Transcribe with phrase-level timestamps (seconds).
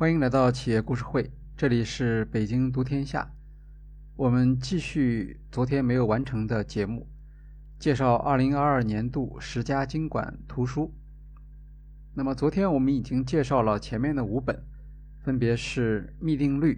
[0.00, 3.30] 欢迎来到企业故事会，这里是北京读天下。
[4.16, 7.06] 我们继续昨天没有完成的节目，
[7.78, 10.94] 介绍2022年度十佳经管图书。
[12.14, 14.64] 那么昨天我们已经介绍了前面的五本，
[15.18, 16.76] 分别是《幂定律》、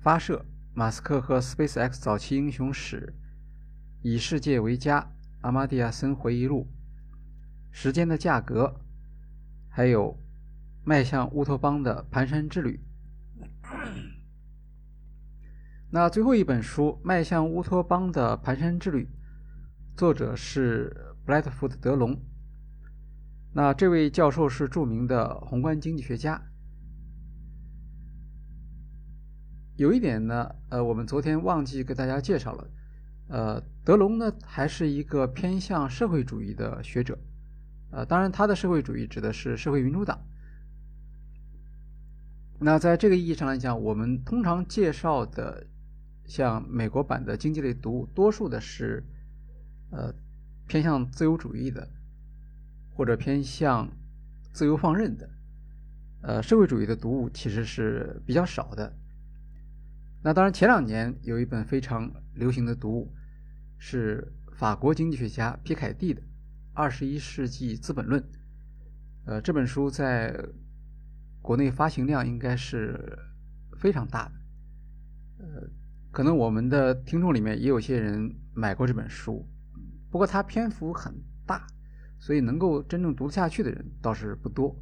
[0.00, 3.12] 发射、马斯克和 SpaceX 早期英雄史、
[4.02, 5.10] 以世界为家、
[5.40, 6.68] 阿玛蒂亚森回忆录、
[7.72, 8.72] 时间的价格，
[9.68, 10.21] 还有。
[10.84, 12.80] 迈向乌托邦的蹒跚之旅。
[15.90, 19.04] 那最后一本书《迈向乌托邦的蹒跚之旅》，
[19.96, 22.18] 作者是布莱特福德·德隆。
[23.52, 26.42] 那这位教授是著名的宏观经济学家。
[29.76, 32.70] 有一点呢，呃，我们昨天忘记给大家介绍了，
[33.28, 37.18] 呃，德隆呢还是一个偏向社会主义的学者，
[37.90, 40.18] 呃，当然他的社会主义指的是社会民主党。
[42.64, 45.66] 那在这个意义上来讲，我们通常介绍的
[46.24, 49.02] 像美国版的经济类读物，多数的是
[49.90, 50.14] 呃
[50.68, 51.90] 偏向自由主义的，
[52.94, 53.90] 或者偏向
[54.52, 55.28] 自由放任的，
[56.22, 58.96] 呃社会主义的读物其实是比较少的。
[60.22, 63.12] 那当然，前两年有一本非常流行的读物，
[63.76, 66.20] 是法国经济学家皮凯蒂的
[66.74, 68.22] 《二十一世纪资本论》。
[69.24, 70.32] 呃，这本书在。
[71.42, 73.18] 国内发行量应该是
[73.76, 75.68] 非常大的，呃，
[76.12, 79.44] 可能我们的听众里面也有些人买过这本书，
[80.08, 81.12] 不过它篇幅很
[81.44, 81.66] 大，
[82.20, 84.80] 所以能够真正读下去的人倒是不多。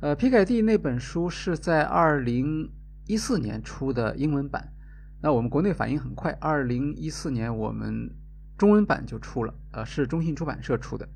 [0.00, 2.72] 呃，皮凯蒂那本书是在二零
[3.06, 4.72] 一四年出的英文版，
[5.20, 8.10] 那我们国内反应很快，二零一四年我们
[8.56, 11.06] 中文版就出了，呃，是中信出版社出的。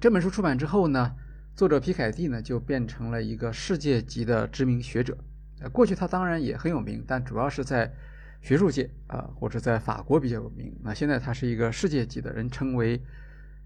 [0.00, 1.14] 这本书出版之后呢？
[1.54, 5.16] 作者皮凯蒂呢，就变成了一个世界级的知名学者。
[5.60, 7.92] 呃，过去他当然也很有名，但主要是在
[8.40, 10.74] 学术界啊，或者在法国比较有名。
[10.82, 13.02] 那现在他是一个世界级的人，称为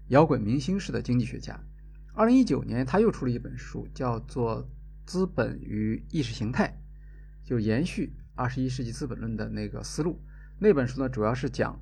[0.09, 1.57] 摇滚明星式的经济学家。
[2.13, 4.61] 二零一九年，他又出了一本书，叫做
[5.05, 6.77] 《资本与意识形态》，
[7.47, 10.21] 就延续二十一世纪资本论的那个思路。
[10.59, 11.81] 那本书呢，主要是讲，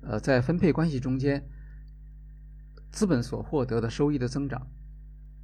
[0.00, 1.46] 呃，在分配关系中间，
[2.90, 4.66] 资本所获得的收益的增长。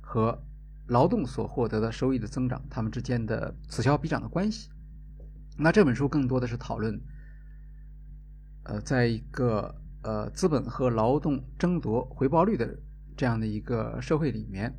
[0.08, 0.42] 和
[0.86, 4.70] 劳动所获得的收益的增长，它们之间的此消彼长的关系。
[5.58, 6.98] 那这本书更多的是讨论，
[8.62, 12.74] 呃，在一个呃资本和劳动争夺回报率的
[13.18, 14.74] 这样的一个社会里面，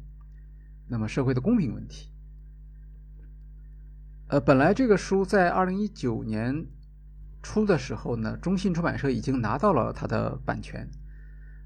[0.88, 2.12] 那么社会的公平问题。
[4.30, 6.66] 呃，本来这个书在二零一九年
[7.44, 10.90] 初的时候呢，中信出版社已经拿到了它的版权，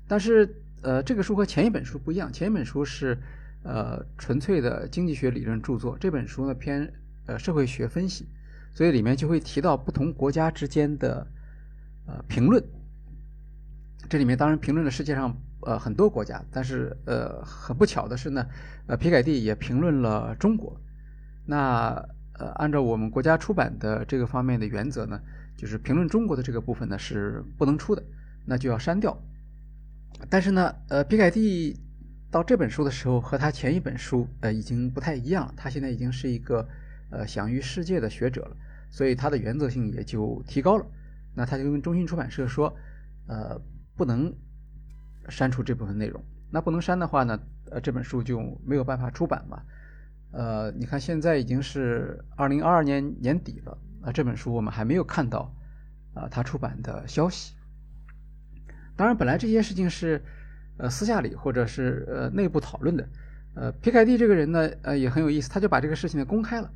[0.06, 3.18] 但是呃，这个书和前一本书不一样，前一本书是。
[3.64, 5.98] 呃，纯粹的经济学理论著作。
[5.98, 6.94] 这本书呢偏
[7.28, 8.28] 呃社会学分析，
[8.74, 11.26] 所以里面就会提到不同国家之间的
[12.06, 12.62] 呃评论。
[14.10, 18.46] 这里面当然评论了世界上呃很多国家，但是呃很不巧的是呢，
[18.88, 20.78] 呃皮凯蒂也评论了中国。
[21.46, 25.18] 那呃按照我们国家出版的这个方面的原则呢，
[25.56, 28.04] 就是评论中国的这个部分呢是不能出的，
[28.46, 29.18] 那就要删掉。
[30.30, 31.80] 但是呢，呃皮凯蒂。
[32.34, 35.54] 到这本书的时候，和他前一本书，呃，已经不太一样了。
[35.56, 36.68] 他现在已经是一个，
[37.12, 38.58] 呃，享誉世界的学者了，
[38.90, 40.86] 所以他的原则性也就提高了。
[41.36, 42.76] 那他就跟中信出版社说，
[43.28, 43.62] 呃，
[43.96, 44.34] 不能
[45.30, 46.24] 删除这部分内容。
[46.50, 47.40] 那不能删的话呢，
[47.70, 49.62] 呃，这本书就没有办法出版嘛。
[50.32, 55.54] 呃，你看现在已经是二零二二年年底了，啊，这本书我们还没有看到，
[56.16, 57.54] 啊，他出版的消息。
[58.96, 60.20] 当然，本来这些事情是。
[60.78, 63.08] 呃，私下里或者是呃内部讨论的，
[63.54, 66.74] 呃，皮凯蒂这个人呢，呃也很有意思，他就把这个事情呢公开了。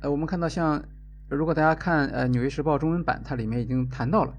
[0.00, 0.82] 呃，我们看到像
[1.28, 4.34] 如果大家看呃《纽约时报》中文版，它里面已经谈到了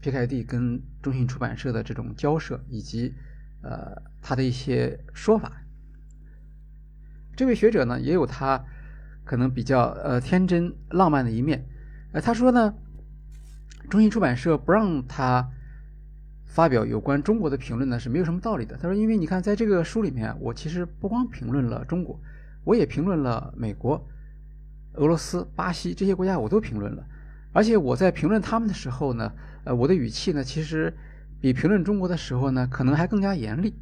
[0.00, 3.14] 皮凯蒂跟中信出版社的这种交涉，以及
[3.62, 5.52] 呃他的一些说法。
[7.36, 8.64] 这位学者呢，也有他
[9.22, 11.68] 可能比较呃天真浪漫的一面。
[12.12, 12.74] 呃，他说呢，
[13.90, 15.52] 中信出版社不让他。
[16.56, 18.78] 发表有关中国的评论呢是没有什么道理的。
[18.78, 22.18] 他说：“因为你看，在这个书里面，我其实不光评论了中国，
[22.64, 24.02] 我也评论了美国、
[24.94, 27.06] 俄罗斯、巴西这些国家，我都评论了。
[27.52, 29.30] 而且我在评论他们的时候呢，
[29.64, 30.90] 呃，我的语气呢，其实
[31.42, 33.74] 比评论中国的时候呢，可能还更加严厉。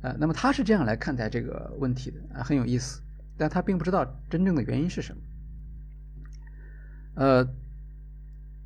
[0.00, 3.02] 呃，那么他是这样来看待这个问题的啊，很有意思。
[3.36, 5.20] 但他并不知道真正的原因是什么。
[7.16, 7.46] 呃，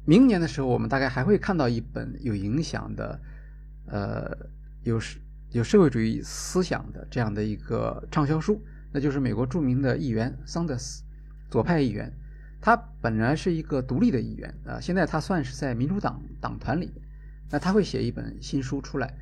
[0.05, 3.20] 明年的时候，我们大概还会看到一本有影响的。”
[3.90, 4.37] 呃，
[4.82, 5.00] 有
[5.50, 11.02] 有社会主义思想的这样的一个畅销书，那就是美国著名的议员桑德斯，
[11.50, 12.12] 左派议员。
[12.62, 16.92] 他本来是一个独立的议员啊，现在他算是在民主党党团里。
[17.50, 19.12] 那他会写一本新书出来，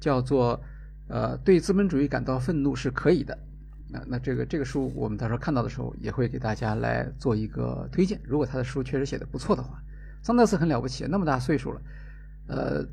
[0.00, 0.60] 叫做
[1.06, 3.38] “呃，对资本主义感到愤怒是可以的”。
[3.88, 8.20] 那那这个这个书，我们到时候看到的时候，也会给大家来做一个推荐。
[8.24, 9.80] 如果他的书确实写的不错的话，
[10.22, 11.80] 桑德斯很了不起，那么大岁数了，
[12.48, 12.84] 呃，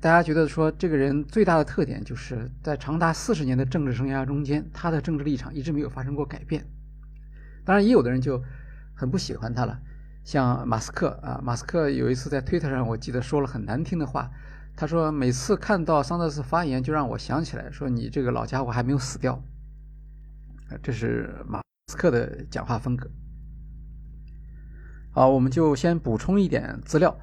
[0.00, 6.64] 大家觉得说这个人最大的特点就是在长达四十年的政治生涯中间，他的政治立场一直没有发生过改变。
[7.64, 8.40] 当然，也有的人就
[8.94, 9.78] 很不喜欢他了。
[10.24, 14.30] 像马斯克啊，马斯克有一次在推特上，我记得说了很难听的话。
[14.76, 19.42] 他说每次看到桑德斯发言，就让我想起来说你这个老家伙还没有死掉。
[20.80, 23.10] 这是马斯克的讲话风格。
[25.10, 27.18] 好，我们就先补充一点资料，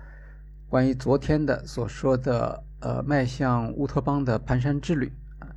[0.68, 5.48] 关于昨天的所说的呃迈向乌托邦的蹒跚之旅啊。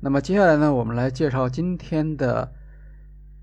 [0.00, 2.52] 那么接下来呢，我们来介绍今天的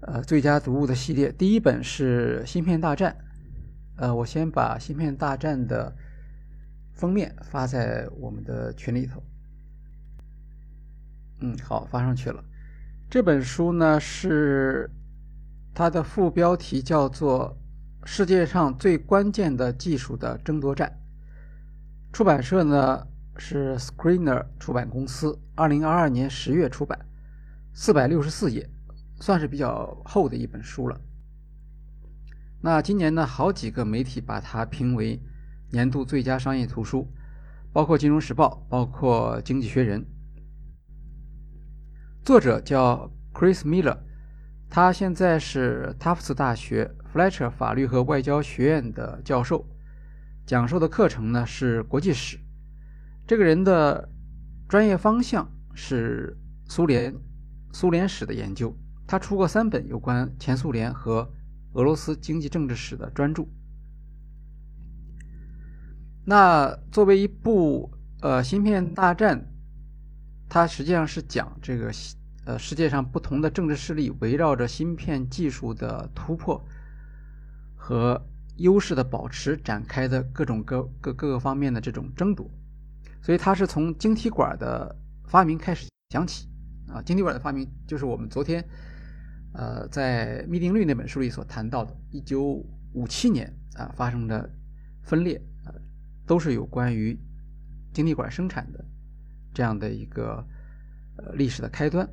[0.02, 1.32] 呃最佳读物的系列。
[1.32, 3.16] 第一本是《芯片大战》。
[3.98, 5.94] 呃，我先把《芯片大战》的
[6.94, 9.22] 封面发在我们的群里头。
[11.42, 12.44] 嗯，好，发上去了。
[13.10, 14.90] 这本书呢是
[15.74, 17.56] 它的副标题叫做
[18.08, 20.90] 《世界上最关键的技术的争夺战》。
[22.12, 27.00] 出版社呢是 Screener 出版公司，二零二二年十月出版，
[27.74, 28.70] 四百六十四页，
[29.22, 31.00] 算是比较厚的一本书了。
[32.60, 35.22] 那今年呢，好几个媒体把它评为
[35.72, 37.08] 年度最佳商业图书，
[37.72, 40.02] 包括《金融时报》，包括《经济学人》。
[42.24, 43.98] 作者叫 Chris Miller，
[44.70, 49.66] 他现在是 Tufts 大学 Fletcher 法律和外交学院的教授，
[50.46, 52.40] 讲授的课程呢是国际史。
[53.28, 54.10] 这个人的
[54.68, 57.16] 专业方向是苏联
[57.72, 58.76] 苏联史的研究，
[59.08, 61.32] 他出过三本有关前苏联和。
[61.74, 63.46] 俄罗斯经济政治史的专著。
[66.26, 67.90] 那作为一部
[68.20, 69.40] 呃《芯片大战》，
[70.50, 71.90] 它实际上是讲这个
[72.44, 76.62] 呃世界上不同的政治势力围绕着芯片技术的突破
[77.78, 78.22] 和
[78.58, 82.50] 优势的保持展开的各种各各各个方面的这种争夺。
[83.22, 84.96] 所以它是从晶体管的
[85.28, 86.48] 发明开始讲起
[86.88, 88.64] 啊，晶体管的发明就是我们昨天。
[89.54, 94.50] 呃，在《密定律》那本书里所谈到的，一九五七年啊发生的
[95.04, 95.76] 分裂啊，
[96.26, 97.20] 都是有关于
[97.92, 98.82] 晶体管生产的
[99.54, 100.42] 这样的一个
[101.18, 102.10] 呃历史的开端。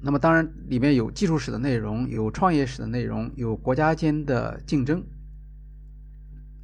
[0.00, 5.02] 那么，当然里面有技术史的内容，有创业史的内容，有国家间的竞争。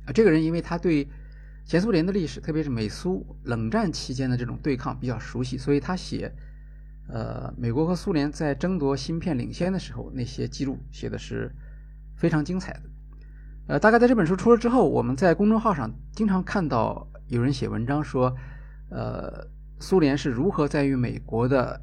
[0.07, 1.09] 啊，这个人因为他对
[1.65, 6.33] 前苏联的历史，特别是美苏冷战期间的这种对抗比较熟悉，所以他写。
[7.09, 11.53] 呃，美国和苏联在争夺芯片领先的时候，那些记录写的是
[12.17, 12.83] 非常精彩的。
[13.67, 18.35] 呃，大概在这本书出了之后，我们在公众号上经常看到有人写文章说，
[18.89, 19.47] 呃，
[19.81, 21.83] 苏联是如何在与美国的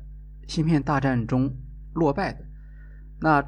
[0.50, 1.56] 芯片大战中
[1.94, 2.44] 落败的。
[3.22, 3.46] 那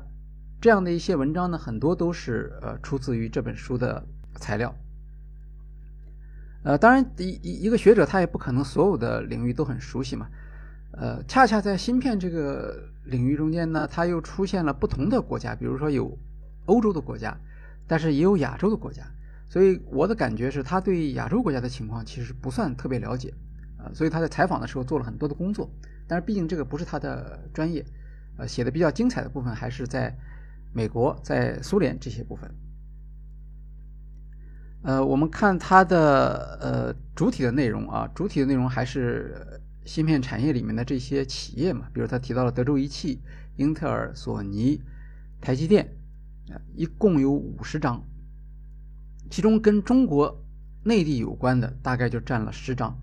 [0.61, 4.05] 这样的一些文章呢，很多都是呃出自于这本书的
[4.35, 4.73] 材料。
[6.63, 10.29] 呃，当然，一一一个学者他也不可能所有的领域都很熟悉嘛。
[10.91, 16.15] 呃，恰恰在芯片这个领域中间呢，它又出现了不同的国家，比如说有
[16.67, 17.35] 欧洲的国家，
[17.87, 19.01] 但是也有亚洲的国家。
[19.49, 23.33] 所以我的感觉是他对亚洲国家的情况其实不算特别了解，
[23.79, 25.67] 呃，所以他在采访的时候做了很多的工作。
[26.11, 27.85] 但是毕竟这个不是他的专业，
[28.35, 30.13] 呃，写的比较精彩的部分还是在
[30.73, 32.53] 美国、在苏联这些部分。
[34.83, 39.61] 呃，我们看它的呃主体的内容啊，主体的内容还是。
[39.83, 43.19] 芯片产业里面的这些企业嘛，比如他提到了德州仪器、
[43.55, 44.79] 英特尔、索尼、
[45.41, 45.83] 台积电，
[46.51, 48.03] 啊，一共有五十章，
[49.31, 50.45] 其中跟中国
[50.83, 52.95] 内地有关的大概就占了十章，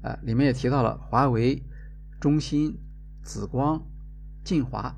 [0.00, 1.62] 啊，里面也提到了华为、
[2.20, 2.78] 中芯、
[3.22, 3.82] 紫光、
[4.44, 4.96] 晋华，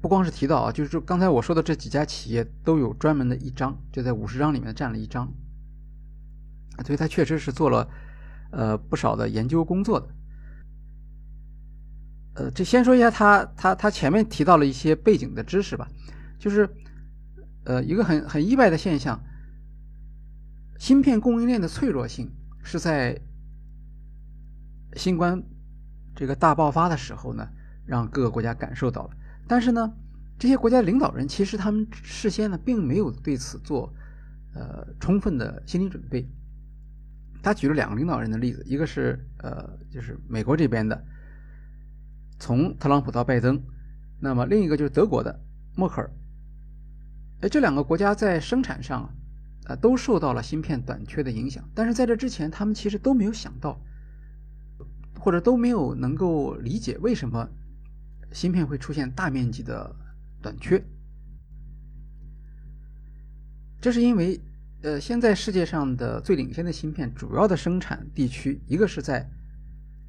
[0.00, 5.32] 不光是提到啊，就是刚才我说的这几家企业都有专门的一章，就在五十章里面占了一章，
[6.84, 7.88] 所以他确实是做了。
[8.50, 10.08] 呃，不少的研究工作的，
[12.32, 15.86] 呃，这先说一下他他他前面提到了一些背景的知识吧，
[16.38, 16.66] 就是，
[17.64, 19.22] 呃，一个很很意外的现象，
[20.78, 23.20] 芯片供应链的脆弱性是在
[24.94, 25.42] 新冠
[26.18, 27.48] 这个大爆发的时候呢，
[27.86, 29.10] 让各个国家感受到了，
[29.46, 29.92] 但是呢，
[30.36, 33.94] 这些国家领导人其实他们事先呢并没有对此做
[34.52, 36.28] 呃充分的心理准备。
[37.40, 41.00] 他举了两个领导人的例子，一个是呃，就是美国这边的，
[42.40, 43.62] 从特朗普到拜登，
[44.18, 45.40] 那么另一个就是德国的
[45.76, 46.10] 默克尔。
[47.42, 49.08] 哎，这两个国家在生产上
[49.66, 51.62] 啊，都受到了芯片短缺的影响。
[51.76, 53.80] 但是在这之前，他们其实都没有想到，
[55.18, 57.48] 或者都没有能够理解为什么
[58.32, 59.94] 芯片会出现大面积的
[60.40, 60.82] 短缺。
[63.80, 64.40] 这是因为，
[64.82, 69.28] 呃，现在世界上的最领先的芯片主要的生产地区，一个是在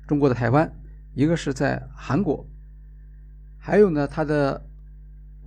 [0.07, 0.71] 中国的台湾，
[1.13, 2.47] 一个是在韩国，
[3.57, 4.65] 还有呢，它的。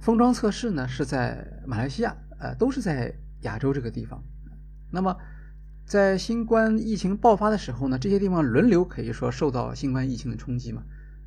[0.01, 4.21] 封装测试呢是在马来西亚，呃，都是在亚洲这个地方。
[4.91, 5.17] 那么，
[5.85, 10.83] 在新冠疫情爆发的时候呢，这些地方轮流可以说受到新冠疫情的冲击嘛。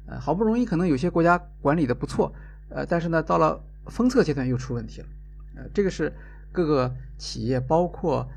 [0.07, 2.33] 呃，好不容易可能有些国家管理的不错，
[2.69, 5.07] 呃，但是呢，到了封测阶段又出问题了。
[5.55, 6.13] 呃，这个是
[6.51, 8.27] 各个企业，包括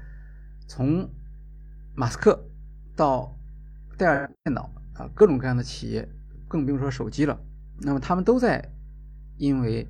[0.67, 1.09] 从
[1.95, 2.43] 马斯克
[2.97, 3.37] 到
[3.97, 6.09] 戴尔电脑啊，各种各样的企业，
[6.47, 7.39] 更不用说手机了。
[7.81, 8.73] 那么他们都在
[9.37, 9.87] 因为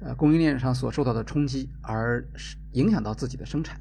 [0.00, 2.26] 呃，供应链上所受到的冲击，而
[2.72, 3.80] 影响到自己的生产。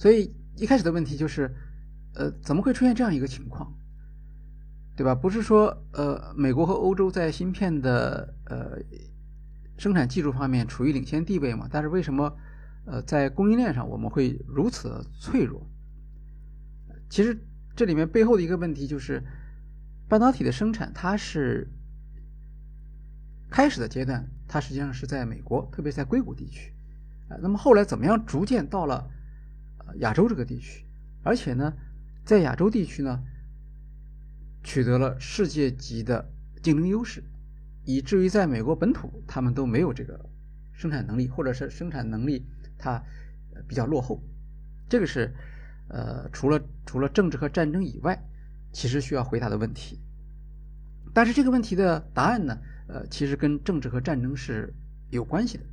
[0.00, 1.54] 所以一开始的问题就是，
[2.14, 3.70] 呃，怎么会出现这样一个情况，
[4.96, 5.14] 对吧？
[5.14, 8.78] 不是说呃，美国和欧洲在芯片的呃
[9.76, 11.68] 生产技术方面处于领先地位嘛？
[11.70, 12.34] 但是为什么
[12.86, 15.66] 呃在供应链上我们会如此脆弱？
[17.10, 17.38] 其实
[17.76, 19.22] 这里面背后的一个问题就是，
[20.08, 21.68] 半导体的生产它是。
[23.50, 26.72] 开始的阶段，它实际上是在美国，特别在硅谷地区，
[27.28, 29.10] 啊，那么后来怎么样逐渐到了
[29.96, 30.84] 亚洲这个地区，
[31.22, 31.72] 而且呢，
[32.24, 33.22] 在亚洲地区呢，
[34.62, 36.30] 取得了世界级的
[36.62, 37.22] 竞争优势，
[37.84, 40.28] 以至于在美国本土他们都没有这个
[40.72, 42.46] 生产能力，或者是生产能力
[42.78, 43.02] 它
[43.66, 44.22] 比较落后，
[44.88, 45.34] 这个是
[45.88, 48.22] 呃除了除了政治和战争以外，
[48.72, 50.00] 其实需要回答的问题，
[51.12, 52.58] 但是这个问题的答案呢？
[52.92, 54.74] 呃，其实跟政治和战争是
[55.10, 55.64] 有关系的，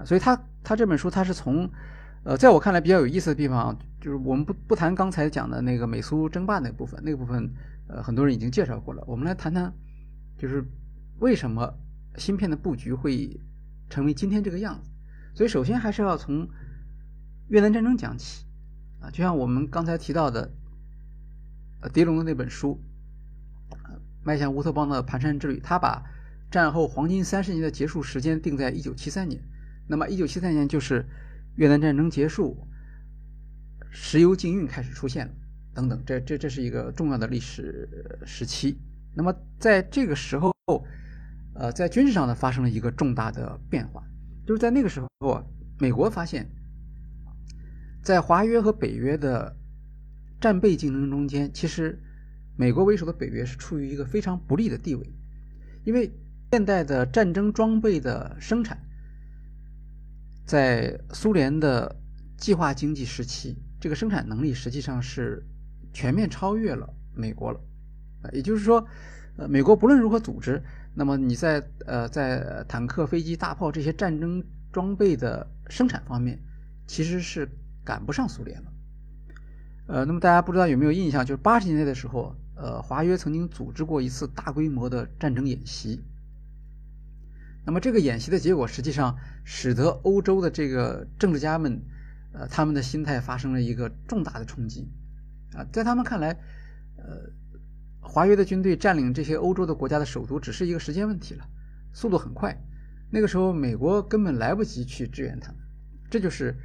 [0.00, 1.70] 啊，所以他他这本书他是从，
[2.24, 7.52] 呃，在我看来比较有意思的地方，就是我们不不谈刚才讲的那个美苏争霸那部分，那个部分，
[7.88, 9.02] 呃，很多人已经介绍过了。
[9.08, 9.72] 我们来谈谈，
[10.38, 10.64] 就是
[11.18, 11.74] 为什么
[12.16, 13.40] 芯片的布局会
[13.90, 14.90] 成为今天这个样子。
[15.34, 16.48] 所以首先还是要从
[17.48, 18.44] 越南战争讲起，
[19.00, 20.52] 啊，就像我们刚才提到的，
[21.80, 22.80] 呃，狄龙的那本书，
[24.22, 26.04] 迈向乌托邦的蹒跚之旅，他把
[26.52, 29.42] 战后黄金三十年的结束时间定在一九七三年，
[29.88, 31.04] 那么一九七三年就是
[31.56, 32.66] 越南战争结束，
[33.90, 35.32] 石油禁运开始出现了，
[35.74, 37.88] 等等，这这这是一个重要的历史
[38.24, 38.78] 时期。
[39.14, 40.54] 那么在这个时候，
[41.54, 44.02] 呃，在军事上呢发生了一个重大的变化，
[44.46, 45.44] 就是在那个时候，
[45.78, 46.50] 美国发现，
[48.02, 49.56] 在华约和北约的
[50.40, 51.98] 战备竞争中间，其实
[52.56, 55.12] 美国为首的北约是处于一个非常不利的地位，
[55.84, 56.12] 因为。
[56.54, 58.78] 现代的战争装备的生产，
[60.52, 61.96] 在苏联的
[62.36, 65.42] 计划经济时期，这个生产能力实际上是
[65.94, 67.58] 全面超越了美国了。
[68.34, 68.86] 也就是说，
[69.38, 70.62] 呃，美国不论如何组织，
[70.94, 76.38] 那么你在呃在坦克、飞机、大炮这些战争装备的生产方面，
[76.86, 77.48] 其实是
[77.82, 78.72] 赶不上苏联了。
[79.86, 86.04] 呃，那么大家不知道有没有印象，就是八十年代的时候，呃，华约曾经组织过一次大规模的战争演习。
[87.64, 91.80] 那么这个演习的结果，实际上使得欧洲的这个政治家们，
[92.32, 94.90] 呃，他们的心态发生了一个重大的冲击，
[95.54, 96.30] 啊，在他们看来，
[96.96, 97.30] 呃，
[98.00, 101.46] 华约的军队占领这些欧洲的国家的首都只是一个时间问题了，
[101.92, 102.56] 速度很快，
[103.10, 105.58] 那个时候美国根本来不及去支援他们，
[106.10, 106.56] 这就是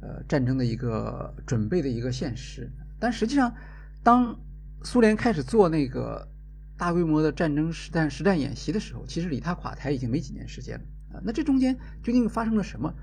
[0.00, 2.72] 呃战争的一个准备的一个现实。
[2.98, 3.54] 但实际上，
[4.02, 4.40] 当
[4.82, 6.26] 苏联开始做那个。
[6.76, 10.84] 大规模的战争实战实战演习的时候，其实离他垮台已经没几年时间了
[11.16, 11.22] 啊。
[11.24, 12.94] 那这中间究竟发生了什么？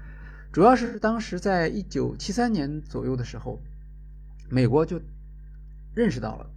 [0.51, 3.60] 主要是当时在一九七三年左右的时候，
[4.50, 5.01] 美国就
[5.96, 6.48] 认识到了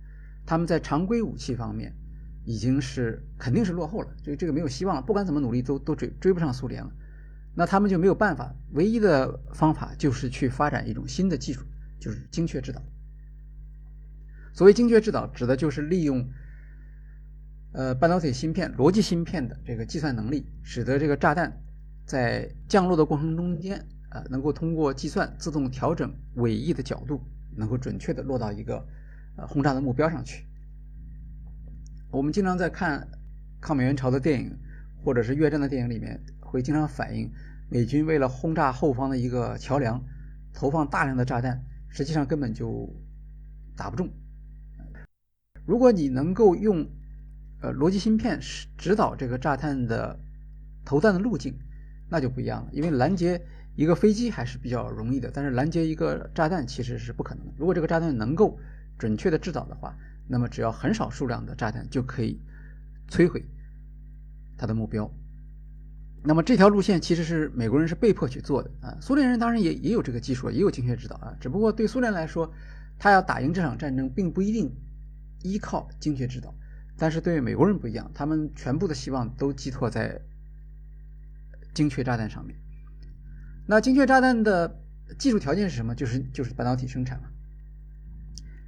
[0.44, 1.94] 他们在常规武器方面
[2.44, 5.00] 已经是肯定是落后了，就这个没有希望了。
[5.00, 6.92] 不管怎么努力，都都追追不上苏联了。
[7.54, 11.62] 那他们就没有办法，唯一的方法就是去发展一种新的技术，
[11.99, 12.82] 就是精确制导。
[14.52, 16.28] 所谓精确制导，指的就是利用。
[17.76, 21.62] 呃，半导体芯片、逻辑芯片的这个计算能力，使得这个炸弹
[22.06, 27.21] 在降落的过程中间，呃，能够通过计算自动调整尾翼的角度，
[27.54, 28.83] 能够准确的落到一个
[29.37, 30.47] 呃轰炸的目标上去。
[32.11, 33.06] 我们经常在看
[33.61, 34.56] 抗美援朝的电影，
[35.04, 37.30] 或者是越战的电影里面，会经常反映
[37.68, 40.02] 美军为了轰炸后方的一个桥梁，
[40.54, 42.90] 投放大量的炸弹，实际上根本就
[43.76, 44.09] 打不中。
[45.66, 46.88] 如果你能够用
[47.60, 50.18] 呃逻辑芯片是指导这个炸弹的
[50.84, 51.54] 投弹的路径，
[52.08, 52.70] 那就不一样了。
[52.72, 53.40] 因为拦截
[53.75, 57.52] 一个飞机还是比较容易的，但是拦截一个炸弹其实是不可能的。
[57.56, 58.58] 如果这个炸弹能够
[58.98, 59.96] 准确的制导的话，
[60.26, 62.40] 那么只要很少数量的炸弹就可以
[63.08, 63.44] 摧毁
[64.56, 65.10] 它的目标。
[66.25, 72.52] 那么这条路线其实是美国人是被迫去做的啊，苏联人当然也也有这个技术，也有精确制导啊，只不过对苏联来说，
[72.98, 74.75] 他要打赢这场战争，并不一定
[75.42, 76.52] 依靠精确制导，
[76.98, 80.20] 但是对于美国人不一样，他们全部的希望都寄托在
[81.74, 82.58] 精确炸弹上面。
[83.66, 84.80] 那精确炸弹的
[85.18, 85.94] 技术条件是什么？
[85.94, 87.28] 就是就是半导体生产嘛。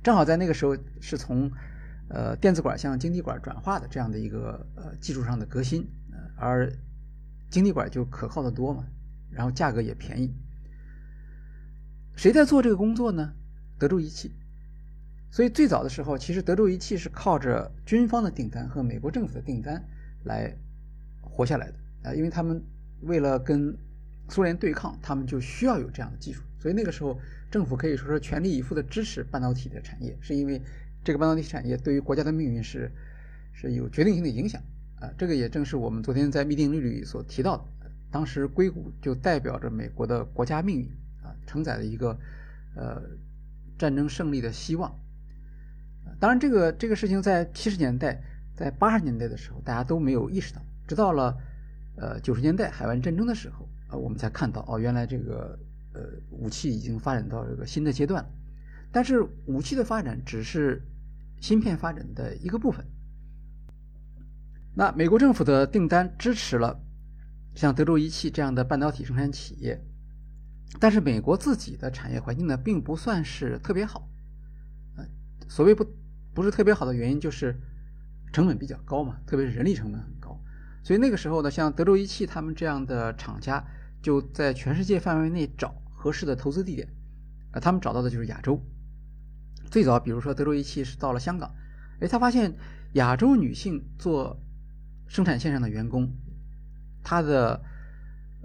[0.02, 1.50] 正好在那个时候是从
[2.08, 5.88] 呃电子管向晶体管转化的这样的一个呃技术上的革新，
[6.37, 6.73] 而
[7.50, 8.87] 晶体管就可靠的多嘛，
[9.30, 10.35] 然后价格也便宜。
[12.14, 13.32] 谁在做这个工作呢？
[13.78, 14.35] 德州仪器。
[15.30, 19.82] 所以最早的时候，其实德州仪器是靠着军方的订单和美国政府的订单
[20.25, 20.56] 来
[21.20, 22.62] 活下来的啊，因为他们
[23.02, 23.76] 为了跟
[24.28, 26.42] 苏联对抗，他们就需要有这样的技术。
[26.58, 27.18] 所以那个时候，
[27.50, 30.61] 政府可以说是全力以赴的支持半导体的产业，是因为
[31.04, 32.90] 这个半导体产业对于国家的命运是
[33.52, 34.61] 是有决定性的影响。
[34.99, 37.64] 啊，这个也正是我们昨天在密定律里所提到的。
[38.11, 40.87] 当时硅谷就代表着美国的国家命运
[41.23, 42.18] 啊，承载了一个
[42.75, 43.00] 呃
[43.78, 44.99] 战争胜利的希望。
[46.19, 48.23] 当然，这个这个事情在七十年代、
[48.55, 50.61] 在八十年代的时候，大家都没有意识到。
[50.87, 51.37] 直到了
[51.97, 55.59] 呃九十年代海湾战争的时候呃，我们才看到哦，原来这个
[55.93, 56.00] 呃
[56.31, 58.25] 武器已经发展到这个新的阶段。
[58.91, 60.83] 但是武器的发展只是
[61.41, 62.85] 芯片发展的一个部分。
[64.75, 66.81] 那美国政府的订单支持了
[67.55, 69.79] 像德州仪器这样的半导体生产企业，
[70.81, 74.09] 但是美国自己的产业环境呢，并不算是特别好。
[74.97, 75.05] 呃，
[75.49, 75.85] 所谓不
[76.39, 77.61] 不是特别好的原因，就是
[78.33, 80.41] 成本比较高嘛，特别是人力成本很高。
[80.85, 83.65] 所以那个时候呢，像德州仪器他们这样的厂家，
[84.01, 86.89] 就在全世界范围内找合适的投资地点。
[87.51, 88.63] 啊，他们找到的就是亚洲。
[89.69, 91.53] 最早，比如说德州仪器是到了香港，
[91.99, 92.55] 哎，他发现
[92.93, 94.41] 亚洲女性做
[95.09, 96.09] 生产线上的员工，
[97.03, 97.61] 他的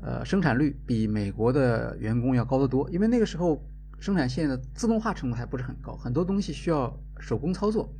[0.01, 3.63] 呃生产率比美国的员工要高得多，因为那个时候
[3.99, 7.91] 生产线的自动化程度还不是很高，很多东西需要手工操作，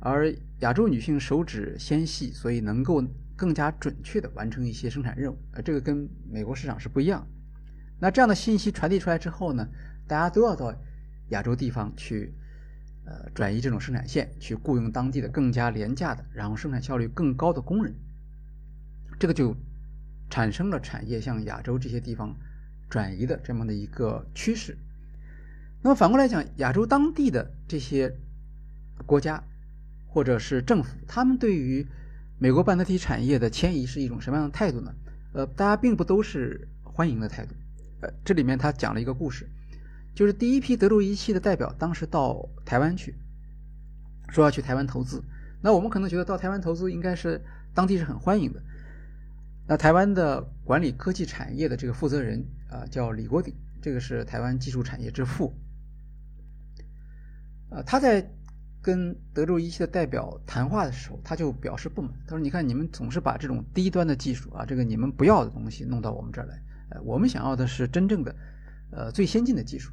[0.00, 3.04] 而亚洲女性手指纤细，所以能够
[3.36, 7.26] 更加准确的完成一些生产任务，呃，这个跟美国市场是不一样。
[8.00, 9.68] 那这样的信息传递出来之后呢，
[10.08, 10.74] 大家都要到
[11.28, 12.34] 亚洲地方去。
[13.06, 17.92] 呃，转移这种生产线，去雇佣当地的更加廉价的，然后生产效率更高的工人，
[19.18, 19.56] 这个就
[20.28, 22.36] 产生了产业向亚洲这些地方
[22.88, 24.78] 转移的这么的一个趋势。
[25.82, 28.14] 那么反过来讲，亚洲当地的这些
[29.06, 29.42] 国家
[30.06, 31.86] 或者是政府，他们对于
[32.38, 34.94] 美国半导体产业的迁移是一种什么样的态度呢？
[35.32, 37.54] 呃，大家并不都是欢迎的态度。
[38.00, 39.48] 呃，这里面他讲了一个故事。
[40.12, 43.14] 就是第一批德州仪器的代表，当时到台湾去，
[44.28, 45.22] 说要去台湾投资。
[45.62, 47.40] 那我们可能觉得到台湾投资应该是
[47.72, 48.60] 当地是很欢迎的。
[49.68, 55.54] 那台湾的管理科技产业的这个负责人啊，叫李国鼎，这个是台湾技术产业之父。
[57.70, 58.28] 呃，他在
[58.82, 62.12] 跟德州仪器的代表谈话的时候，他就表示不满。
[62.26, 66.62] 他说：“你看，你们总是把这种低端的技术啊，这个你们不要的东西弄到我们这儿来。
[66.90, 68.34] 呃，我们想要的是真正的，
[68.90, 69.92] 呃，最先进的技术。”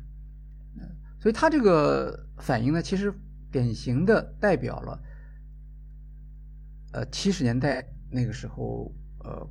[0.79, 0.87] 嗯
[1.19, 3.11] 所以他这个反应呢，其实
[3.51, 5.03] 典型的代表了，
[6.93, 9.49] 呃，七十年代那个时候，呃，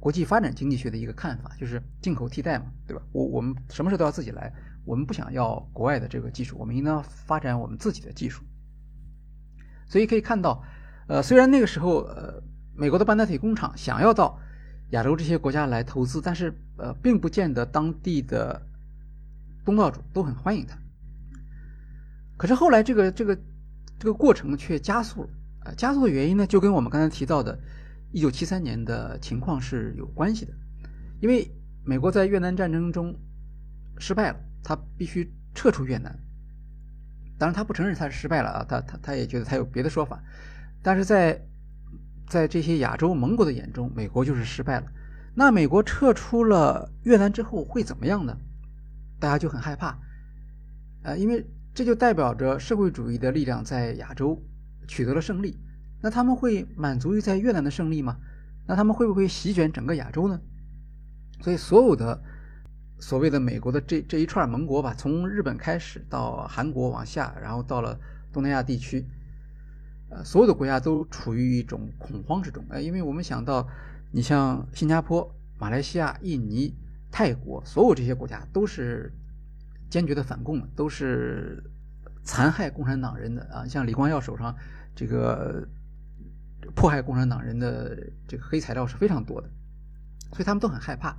[0.00, 3.02] 国际发展经济学的一个看法，就是进口替代嘛，对吧？
[3.12, 4.52] 我我们什么事都要自己来，
[4.90, 8.42] 我们不想要国外的这个技术，我们应当发展我们自己的技术。
[9.86, 10.62] 所以可以看到，
[11.06, 12.42] 呃，虽然那个时候，呃，
[12.74, 14.36] 美国的半导体工厂想要到
[14.90, 18.66] 亚洲这些国家来投资，但是呃，并不见得当地的。
[19.62, 20.76] 东道主都很欢迎他，
[22.38, 23.38] 可是后来这个这个
[23.98, 25.28] 这个过程却加速了
[25.66, 25.74] 呃！
[25.74, 27.56] 加速的原因呢，就跟我们刚才提到的
[28.14, 30.52] 1973年的情况是有关系的。
[31.20, 31.46] 因为
[31.84, 33.14] 美国在越南战争中
[33.98, 36.18] 失败了，他必须撤出越南。
[37.38, 40.22] 当然，他不承认他是失败了啊，他他他也觉得他有别的说法。
[40.82, 41.40] 但是在
[42.28, 44.86] 在这些亚洲盟国的眼中，美国就是失败了。
[45.34, 48.36] 那美国撤出了越南之后会怎么样呢？
[49.18, 49.98] 大家就很害怕，
[51.02, 54.42] 呃，因为这就代表着社会主义的力量在亚洲
[54.88, 55.58] 取得了胜利。
[56.02, 58.16] 那他们会满足于在越南的胜利吗？
[58.66, 60.40] 那他们会不会席卷整个亚洲呢？
[61.42, 62.22] 所以，所有的
[63.00, 67.98] 所谓的美国的这这一串盟国吧，从日本开始到韩国往下，然后到了
[68.30, 69.06] 东南亚地区，
[70.10, 73.66] 呃，所有的国家都处于一种恐慌之中，呃，因为我们想到，
[74.12, 76.76] 你像新加坡、马来西亚、印尼、
[77.10, 79.10] 泰国，所有这些国家都是
[79.88, 81.64] 坚决的反共，都是
[82.22, 84.54] 残害共产党人的啊，像李光耀手上
[84.94, 85.66] 这个
[86.74, 87.96] 迫害共产党人的
[88.28, 89.48] 这个黑材料是非常多的，
[90.32, 91.16] 所以他们都很害怕。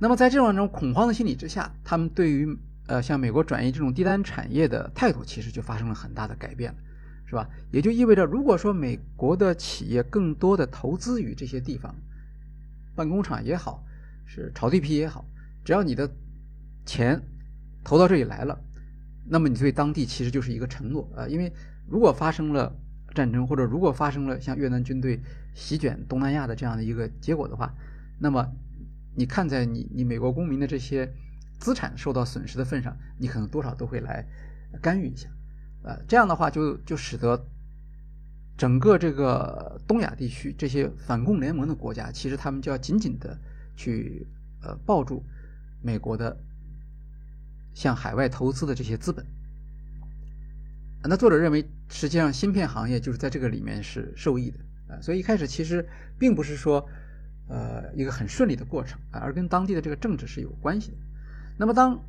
[0.00, 2.58] 那么在这种种恐慌的心理之下，他们对于
[2.88, 6.74] 呃向美国转移这种低端产业的态度，其实就发生了很大的改变。
[7.26, 7.48] 是吧？
[7.70, 11.94] 也就意味着，如果说美国的企业更多的投资于这些地方，
[12.96, 13.84] 办工厂也好，
[14.26, 15.24] 是炒地皮也好，
[15.64, 16.10] 只要你的
[16.84, 17.22] 钱
[17.84, 18.58] 投到这里来了，
[19.24, 21.28] 那么你对当地其实就是一个承诺啊。
[21.28, 21.52] 因为
[21.88, 22.74] 如果发生了
[23.14, 25.20] 战争，或者如果发生了像越南军队
[25.54, 27.72] 席卷东南亚的这样的一个结果的话，
[28.18, 28.44] 那么
[29.14, 31.12] 你看在你你美国公民的这些
[31.58, 34.24] 资产受到损失的份上，你可能多少都会来
[34.80, 35.28] 干预一下。
[35.82, 37.46] 呃，这样的话就就使得
[38.56, 43.38] 整个这个东亚地区这些反共联盟的国家，其实他们就要紧紧的
[43.76, 44.26] 去
[44.62, 45.24] 呃抱住
[45.82, 46.36] 美国的
[47.72, 49.24] 向海外投资的这些资本。
[51.02, 54.58] 那作者认为，实际上芯片行业就是在这个里面是受益的
[54.94, 56.86] 啊，所以一开始其实并不是说
[57.50, 60.96] 呃一个很顺利的过程啊，而跟当地的这个政治是有关系的。
[61.58, 62.00] 那么当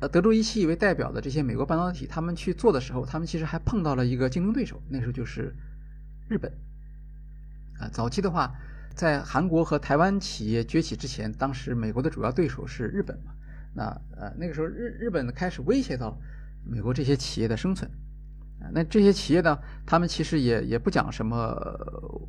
[0.00, 5.54] 呃，德州仪器为代表的这些美国半导体，他们去做的时候，他们其实还碰到了一个竞争对手，那时候就是
[6.26, 6.50] 日本。
[7.78, 8.54] 啊，早期的话，
[8.94, 13.32] 在韩国和台湾企业崛起之前，当时美国的主要对手是日本嘛。
[13.74, 13.84] 那
[14.16, 16.18] 呃，那个时候日日本开始威胁到
[16.64, 17.90] 美国这些企业的生存。
[18.72, 21.56] 那这些企业呢，他们其实也也不讲什么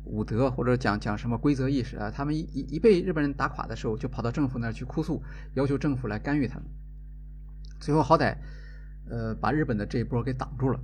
[0.04, 5.22] 武德或者讲讲什么规则意识啊，他们一一一被日本人打垮的时候，就跑到政府那儿去哭诉，
[5.54, 6.64] 要求政府来干预他们。
[7.78, 8.36] 最后好歹，
[9.08, 10.80] 呃，把日本的这一波给挡住了。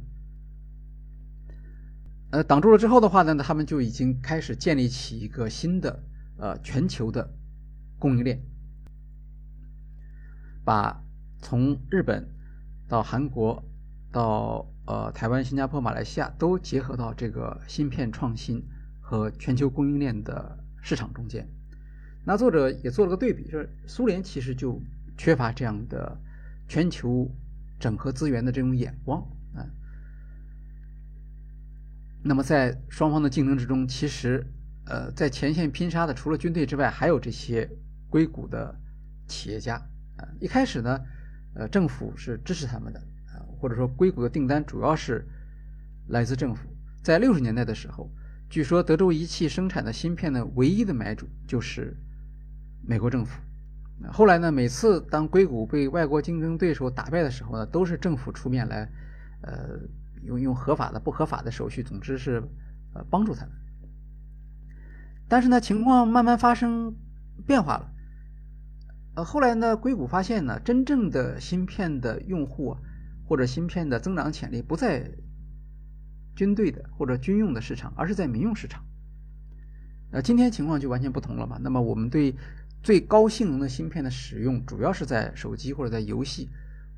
[2.31, 6.05] 呃，挡住了之后的话呢，他们就已经开始建立起一个新的
[6.37, 7.33] 呃全球的
[7.99, 8.43] 供应链，
[10.65, 11.03] 把
[11.41, 12.29] 从日本
[12.87, 13.65] 到韩国
[14.13, 18.67] 到呃台湾、新加坡、马来西亚都结合到这个芯片创新
[19.01, 21.47] 和全球供应链的市场中间。
[22.25, 24.83] 那作者也做了个对比，就是苏联其实就
[25.17, 26.19] 缺乏这样的。
[26.71, 27.35] 全球
[27.81, 29.23] 整合资源的这种眼光
[29.55, 29.65] 啊，
[32.23, 34.47] 那么在双方的竞争之中，其实
[34.85, 37.67] 呃，在前线拼杀的除了军队之外，还有这些
[38.11, 38.79] 硅谷的
[39.27, 39.77] 企业家
[40.19, 40.29] 啊。
[40.39, 41.01] 一开始呢，
[41.55, 43.03] 呃，政府是支持他们的，
[43.59, 45.27] 或者说硅谷的订单主要是
[46.09, 46.69] 来自政府。
[47.03, 48.11] 在六十年代的时候，
[48.49, 51.97] 据说德州仪器生产的芯片的唯一的买主就是
[52.83, 53.41] 美国政府。
[54.13, 58.89] 后来呢，每次当硅谷被外国竞争对手打败的时候呢，都是政府出面来，
[59.43, 59.81] 呃，
[60.23, 62.43] 用用合法的、不合法的手续，总之是
[62.95, 63.55] 呃帮助他们。
[65.27, 66.95] 但是呢，情况慢慢发生
[67.45, 67.91] 变化了。
[69.17, 72.77] 呃，后来呢，硅谷发现呢，真正的芯片的用户
[73.29, 75.11] 或者芯片的增长潜力不在
[76.35, 78.83] 军队的或者军用的市场，而是在民用市场。
[80.13, 81.59] 呃，今天情况就完全不同了嘛。
[81.61, 82.35] 那么我们对
[82.83, 86.49] 最高性能的芯片的使用，主要是在手机或者在游戏，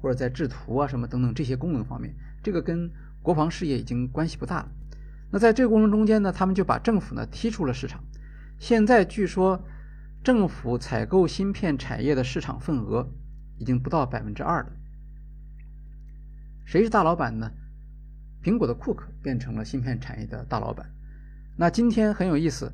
[0.01, 2.15] 或者在制图啊什么等等这些功能方面。
[2.45, 2.89] 这个跟
[3.23, 4.69] 国防事业已经关系不大了。
[5.33, 8.05] 那在这个过程中间呢，他们就把政府呢踢出了市场。
[8.61, 9.65] 现在据说，
[10.23, 13.11] 政府采购芯片产业的市场份额
[13.59, 14.73] 已经不到百分之二了。
[16.71, 17.51] 谁是大老板呢？
[18.45, 20.89] 苹果的库克变成了芯片产业的大老板。
[21.57, 22.73] 那今天很有意思。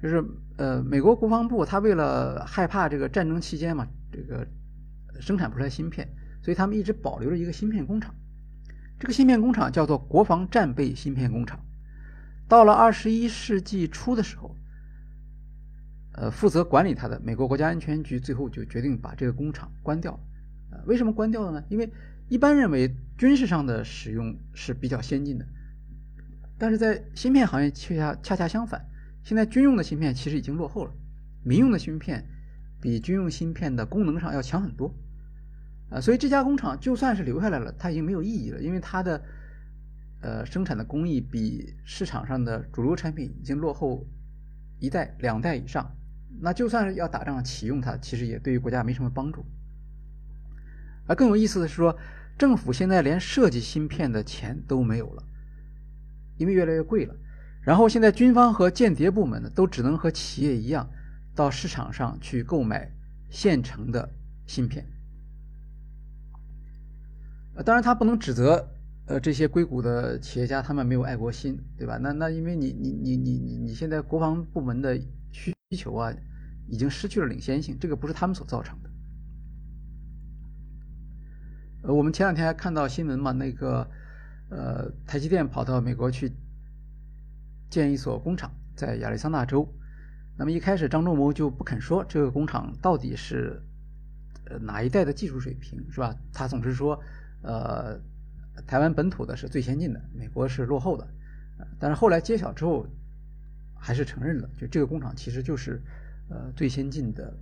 [0.00, 0.22] 就是
[0.56, 4.46] 呃，美国国防部他为了害怕这个战争期间嘛，这个
[5.18, 6.06] 生产不出来芯片，
[6.42, 8.14] 所以他们一直保留着一个芯片工厂。
[9.00, 11.58] 这个芯片工厂叫做国防战备芯片工厂。
[12.46, 14.54] 到了二十一世纪初的时候，
[16.12, 20.20] 呃，负责管理它的美国国家安全局最后就决定把这个工厂关掉。
[20.70, 21.64] 呃，为什么关掉了呢？
[21.68, 21.90] 因为
[22.28, 25.46] 一般认为军事上的使用是比较先进的，
[26.58, 28.84] 但是在芯片行业却恰恰恰相反。
[29.22, 30.92] 现在军用的芯片其实已经落后了，
[31.42, 32.26] 民用的芯片
[32.80, 34.94] 比军用芯片的功能上要强很多，
[35.90, 39.22] 啊，所以这家工厂就算是留下来了，它已经没有意义了，因为它的
[40.20, 44.06] 呃生产的工艺比市场上的主流产品已经落后
[44.78, 45.94] 一代两代以上，
[46.40, 49.44] 那就算是要打仗启用它，其实也对于国家没什么帮助。
[51.06, 51.96] 而更有意思的是说，
[52.38, 55.22] 政府现在连设计芯片的钱都没有了，
[56.36, 57.14] 因为越来越贵了。
[57.62, 60.88] 然后现在军方和间谍部门呢，都只能和企业一样，
[61.34, 62.90] 到市场上去购买
[63.30, 64.08] 现成的
[64.46, 64.86] 芯片。
[67.54, 68.68] 呃，当然他不能指责
[69.06, 71.98] 呃，这些硅谷的企业家他们没有爱国心，对吧？
[71.98, 74.98] 那那因为你你你你你你现在国防部门的
[75.30, 76.12] 需求啊，
[76.66, 78.90] 已经失去了领先性，这个不是他们所造成的。
[81.86, 83.86] 呃，我们前两天还看到新闻嘛，那个
[84.48, 86.32] 呃，台积电跑到美国去
[87.68, 89.68] 建一所工厂，在亚利桑那州。
[90.38, 93.62] 那么一开始张忠谋就不肯说这个工厂到底是
[94.46, 96.16] 呃哪一代的技术水平，是吧？
[96.32, 96.98] 他总是说
[97.42, 98.00] 呃。
[98.68, 101.04] 台湾本土的是最先进的，美国是落后的，
[101.76, 102.86] 但是后来揭晓之后，
[103.76, 105.82] 还是承认了，就这个工厂其实就是
[106.30, 107.36] 呃最先进的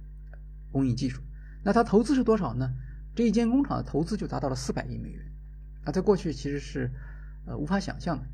[0.70, 1.20] 工艺技术。
[1.62, 2.72] 那它投资是多少呢？
[3.14, 5.22] 这一间工厂的投资就达到了四百亿美元，
[5.85, 6.90] 那在过去其实是
[7.46, 8.25] 呃无法想象的。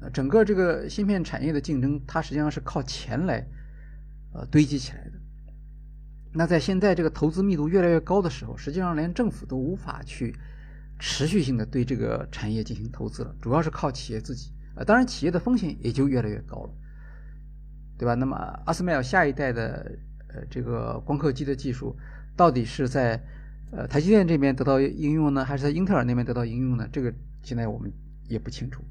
[0.00, 3.46] 呃，整个这个芯片产业的竞争，它实际上是靠钱来
[4.32, 5.12] 呃堆积起来的。
[6.32, 10.34] 那在现在这个投资密度越来越高的时候，实际上连政府都无法去。
[10.96, 14.52] 持续性的对这个产业进行投资了，主要是靠企业自己。
[14.76, 16.70] 呃，当然企业的风险也就越来越高了，
[17.98, 18.14] 对吧？
[18.14, 21.96] 那么阿斯麦尔下一代的呃这个光刻机的技术，
[22.36, 23.20] 到底是在
[23.76, 26.88] 呃台积电这边得到应用呢，还是在英特尔那边得到应用呢？
[26.92, 27.92] 这个现在我们
[28.28, 28.82] 也不清楚。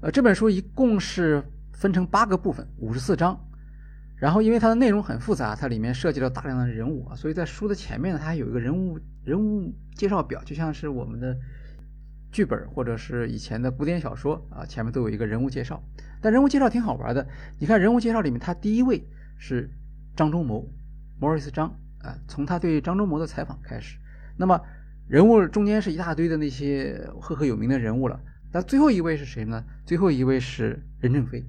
[0.00, 3.38] 呃，这本书一共是分成八个部分，五十四章。
[4.16, 11.36] 然后，因为它的内容很复杂，它里面涉及到大量的人物啊，所以在书的前面呢，它还有一个人物人物介绍表，就像是我们的
[12.30, 15.82] 剧本或者是以前的古典小说啊，前面都有一个人物介绍。
[16.20, 17.26] 但人物介绍挺好玩的，
[17.58, 19.04] 你看人物介绍里面，他第一位
[19.38, 19.68] 是
[20.14, 20.68] 张忠谋
[21.20, 23.98] ，Morris 张啊，从他对张忠谋的采访开始。
[24.36, 24.60] 那么
[25.08, 28.20] 人物中间是一大堆的那些赫赫有名的人物了，
[28.52, 29.64] 那最后一位是谁呢？
[29.86, 31.44] 最后一位是任正非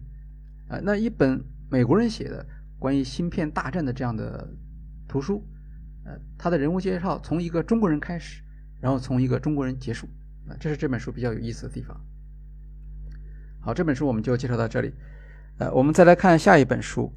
[0.68, 2.46] 啊，那一本美国人写的。
[2.80, 4.46] 关于芯片大战的这样的
[5.08, 5.48] 图书，
[6.04, 8.44] 呃，他的人物介绍从一个中国人开始，
[8.82, 10.06] 然后从一个中国人结束，
[10.50, 11.98] 啊，这是这本书比较有意思的地方。
[13.62, 14.94] 好，这本书我们就介绍到这里，
[15.60, 17.10] 呃，我们再来看下一本书，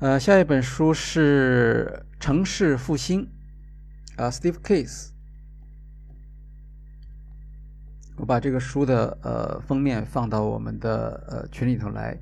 [0.00, 3.28] 呃，下一本书是《城市复兴》，
[4.22, 5.08] 啊，Steve Case，
[8.16, 12.16] 我把这个书的呃封面放到我们的呃群里头来。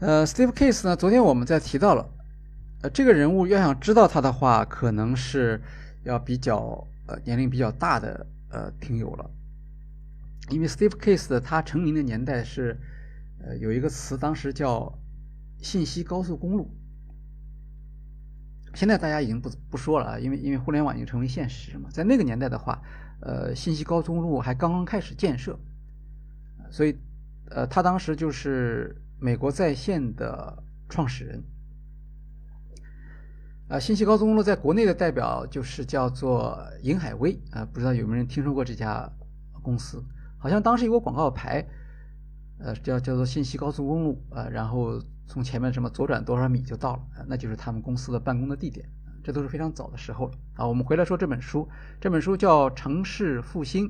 [0.00, 0.96] 呃，Steve Case 呢？
[0.96, 2.10] 昨天我们在提到了，
[2.82, 5.62] 呃，这个人物要想知道他的话，可能是
[6.02, 9.30] 要比较呃年龄比较大的呃听友了，
[10.50, 12.76] 因为 Steve Case 的他成名的年代是，
[13.44, 14.92] 呃，有一个词当时叫
[15.62, 16.70] 信息高速公路，
[18.74, 22.82] 现在大家已经不不说了啊，因为因为互联网已经成为现实嘛，在那个年代的话，
[23.20, 25.58] 呃，信息高速公路还刚刚开始建设，
[26.70, 26.96] 所以
[27.50, 29.02] 呃，他当时就是。
[29.18, 31.42] 美国在线的创始人，
[33.66, 39.10] 啊，信息高速公路在国内的代表就是叫做银海威啊，不知道有没有人听说过这家
[39.62, 40.04] 公司？
[40.36, 41.66] 好像当时有个广告牌，
[42.58, 48.88] 呃，叫叫做信息高速公路啊，然后从前面什么左转多少米就到了，那就是他们公司的办公的地点，
[49.22, 50.38] 这都是非常早的时候了。
[50.54, 51.68] 啊，我们回来说这本书，
[52.00, 53.88] 这本书叫《城市复兴》，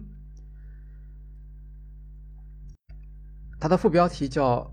[3.61, 4.72] 它的副标题叫。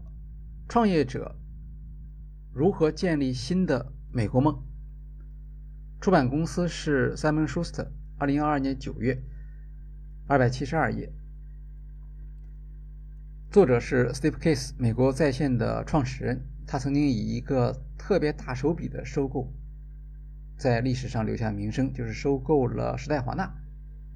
[0.69, 1.35] 创业者
[2.51, 4.63] 如何建立新的美国梦？
[5.99, 9.21] 出版公司是 Simon Schuster，二零二二年九月，
[10.25, 11.13] 二百七十二页。
[13.53, 16.41] 作者是 Steve Case，美国在线的创始人。
[16.65, 19.47] 他曾经以一个特别大手笔的收购，
[20.57, 23.53] 在历史上留下名声，就是收购了时代华纳。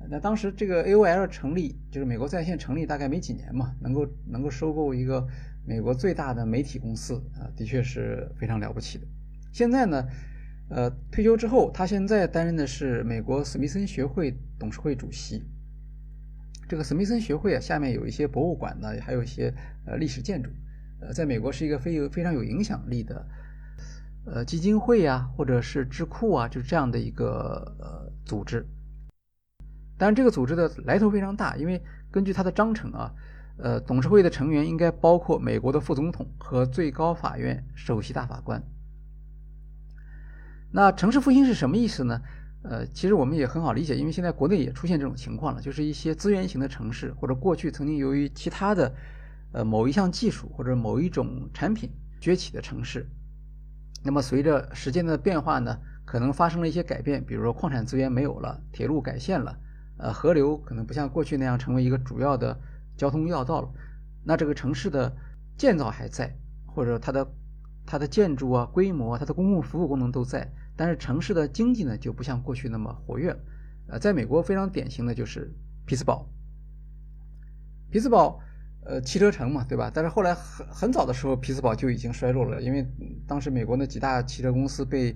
[0.10, 5.24] 那当时这个 AOL 成立，就是美国在线成立大概没几年嘛，能够能够收购一个。
[5.68, 9.06] 美国最大的媒体公司啊，的确是非常了不起的。
[9.54, 10.04] 现在呢，
[10.72, 15.44] 呃，退休之后，他现在担任的是美国史密森学会董事会主席。
[16.68, 19.54] 这个史密森学会啊，下面有一些博物馆呢，还有一些
[19.86, 20.50] 呃历史建筑，
[21.00, 23.28] 呃，在美国是一个非有非常有影响力的
[24.26, 28.66] 呃基金会啊，或者是智库啊，就是这样的一个呃组织。
[29.98, 33.14] 当然，这个组织的来头非常大，因为根据它的章程啊。
[33.60, 38.62] 呃，董事会的成员应该包括美国的副总统和最高法院首席大法官。
[40.72, 42.22] 那城市复兴是什么意思呢？
[42.70, 48.94] 呃，其实我们也很好理解，因为现在国内也出现这种情况了，就是一些资源型的城市，或者过去曾经由于其他的
[49.54, 53.10] 呃某一项技术或者某一种产品崛起的城市，
[54.04, 59.58] 那么随着时间的变化呢，可能发生了一些改变，比如说矿产资源没有了，铁路改线了，
[59.98, 62.58] 呃，河流可能不像过去那样成为一个主要的。
[62.98, 63.70] 交通要道了，
[64.24, 65.16] 那这个城市的
[65.56, 67.28] 建造还在，或者它的
[67.86, 73.40] 它的建筑啊、规模、它的公共服务功能都在，但是城市的经济呢就不像过去那么活跃了。
[73.88, 75.52] 呃，在美国非常典型的就是
[75.86, 76.30] 匹兹堡。
[77.90, 78.40] 匹兹堡，
[78.86, 79.90] 呃，汽车城嘛，对吧？
[79.94, 82.86] 但是后来很很早的时候，匹兹堡就已经衰落了，因为
[83.26, 85.16] 当时美国那几大汽车公司被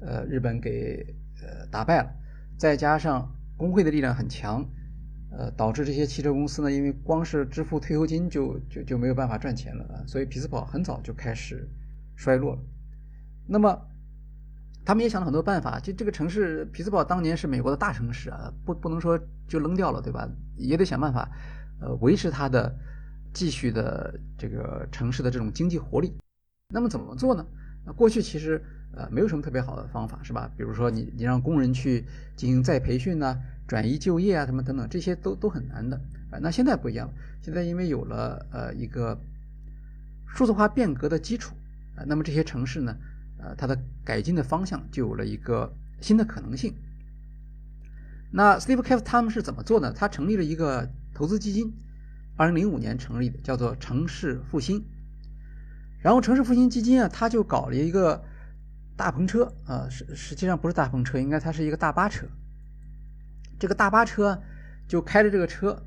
[0.00, 1.04] 呃日本给
[1.42, 2.10] 呃打败了，
[2.56, 4.64] 再加上工会的力量很强，
[5.32, 11.68] 呃，导致这些汽车公司呢，因为光是支付退休金就就就没有办法赚钱了，所以匹兹堡很早就开始
[12.14, 12.62] 衰落了。
[13.48, 13.88] 那么
[14.84, 20.28] 他们也想了很多办法，就这个城市匹兹堡当年是美国的大城市啊，不不能说就扔掉了，对吧？
[20.56, 21.28] 也得想办法。
[21.80, 22.72] 呃，维持它的
[23.32, 26.12] 继续的这个城市的这种经济活力，
[26.72, 27.44] 那么怎么做呢？
[27.84, 28.62] 那过去其实
[28.94, 30.48] 呃没有什么特别好的方法，是吧？
[30.56, 32.04] 比如说你你让工人去
[32.36, 35.96] 进行再培训呐，转移就业啊，什么等等，这些都都很难的
[36.30, 36.38] 啊。
[36.40, 39.18] 那现在不一样了，现在因为有了呃一个
[40.28, 41.56] 数字化变革的基础
[41.96, 42.96] 啊，那么这些城市呢，
[43.42, 46.74] 呃它的改进的方向就有了一个新的可能性。
[48.32, 49.92] 那 Steve Cave 他们是怎么做呢？
[49.92, 50.88] 他成立了一个。
[51.14, 51.70] 投资基金，
[52.36, 54.82] 二零零五年成立的，叫做城市复兴。
[56.00, 58.24] 然后城市复兴基金啊，他就搞了一个
[58.96, 62.26] 大篷车啊，实实际上不是大篷车，应该它是一个大巴车。
[63.60, 64.42] 这个大巴车
[64.88, 65.84] 就开着这个车，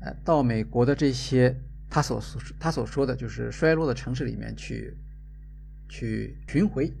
[0.00, 1.54] 呃，到美国的这些
[1.90, 2.18] 他所
[2.58, 4.96] 他所说的就是衰落的城市里面去
[5.88, 6.92] 去巡回。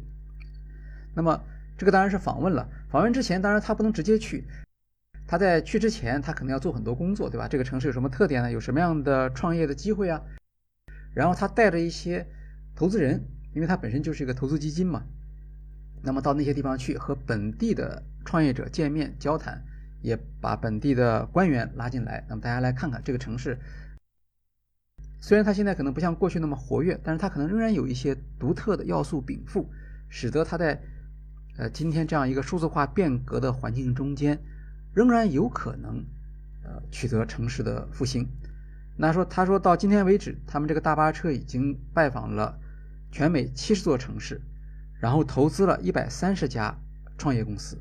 [1.14, 1.40] 那么
[1.76, 4.44] 这个当然是访问了，访问之前当然他不能直接去。
[5.26, 7.48] 他在去之前，他可能要做很多工作，对吧？
[7.48, 8.52] 这个城市有什么特点呢？
[8.52, 10.20] 有什么样的创业的机会啊？
[11.14, 12.26] 然后他带着一些
[12.74, 15.02] 投资人，因为他本身就是一个投资基金嘛，
[16.02, 19.64] 那么到那些地方去和本地的创业者见面交谈，
[20.02, 22.22] 也把本地的官员拉进来。
[22.28, 23.58] 那么大家来看看这个城市，
[25.26, 29.70] 虽然它现在可能不像过去那么活跃，但是它可能仍然有一些独特的要素禀赋，
[30.10, 30.78] 使得它在
[31.56, 34.38] 呃今天这样一个数字化变革的环境中间。
[34.92, 36.04] 仍然有可能，
[36.62, 38.28] 呃，取得城市的复兴。
[38.98, 42.60] 那说，他说到今天为止，他们这个大巴车已经拜访了
[43.10, 44.42] 全美七十座城市，
[45.00, 46.78] 然后投资了一百三十家
[47.16, 47.78] 创业公司。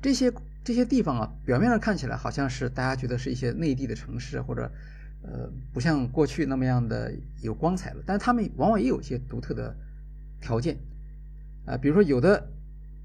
[0.00, 4.70] 这些这些地方啊，表面上看起来好像是大家觉得是一些内地的城市，或者
[5.22, 8.02] 呃，不像过去那么样的有光彩了。
[8.06, 9.76] 但是他们往往也有一些独特的
[10.40, 10.78] 条件，
[11.66, 12.50] 啊，比如说有的。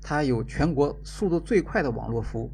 [0.08, 2.54] 它有全国速度最快的网络服务，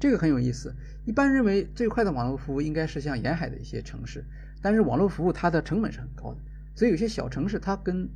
[0.00, 0.74] 这个很有意思。
[1.04, 4.24] 一般认为最快的网络服务应该是像沿海的一些城市，
[4.60, 6.40] 但是网络服务它的成本是很高的，
[6.74, 8.10] 所以有些小城市它跟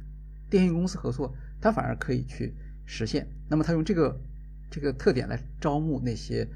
[0.50, 3.24] 电信公司合作，它反而可以去实现。
[3.48, 4.20] 那么它用这个
[4.68, 6.48] 这个特点来招募那些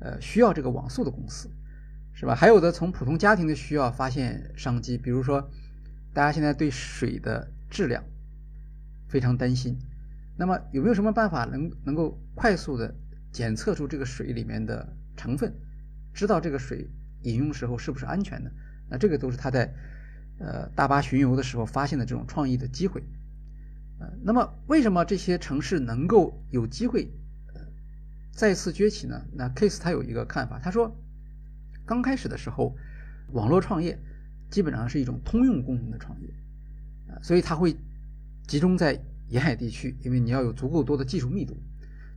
[0.00, 1.48] 呃需要这个网速的公司，
[2.18, 2.34] 是吧？
[2.34, 5.48] 还有的从普通家庭的需要发现商机，比如说
[6.12, 8.02] 大家现在对水的质量
[9.06, 9.78] 非常担心。
[10.36, 12.92] 那么有没有什么办法能能够快速的
[13.30, 15.54] 检测出这个水里面的成分，
[16.12, 16.90] 知道这个水
[17.22, 18.50] 饮用时候是不是安全的？
[18.90, 19.72] 那这个都是他在
[20.40, 23.00] 呃大巴巡游的时候发现的这种创意的机会。
[24.00, 27.12] 呃，那么为什么这些城市能够有机会
[27.54, 27.60] 呃
[28.32, 29.24] 再次崛起呢？
[29.32, 31.00] 那 Case 他有一个看法，他说，
[31.88, 32.76] 刚开始的时候，
[33.32, 33.98] 网络创业
[34.48, 36.28] 基本上是一种通用功能的创业，
[37.08, 37.74] 啊，所以它会
[38.46, 39.02] 集中在。
[39.30, 41.54] 沿海地区，因为你要有足够多的技术密度，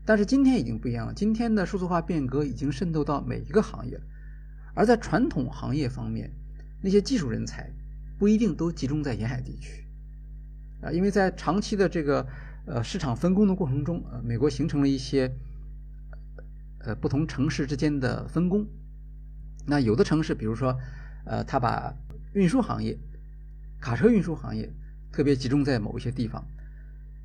[0.05, 1.13] 但是今天已经不一样了。
[1.13, 4.03] 今天的数字化变革已经渗透到每一个行业了，
[4.73, 6.31] 而在传统行业方面，
[6.81, 7.69] 那些技术人才
[8.17, 9.85] 不一定都集中在沿海地区，
[10.81, 12.25] 啊，因为在长期的这个
[12.65, 15.29] 呃市场分工的过程中，呃，美国形成了一些
[16.79, 18.65] 呃不同城市之间的分工。
[19.65, 20.77] 那有的城市，比如说，
[21.25, 21.93] 呃，他把
[22.33, 22.97] 运输行业、
[23.79, 24.69] 卡车运输行业
[25.11, 26.45] 特别集中在某一些地方。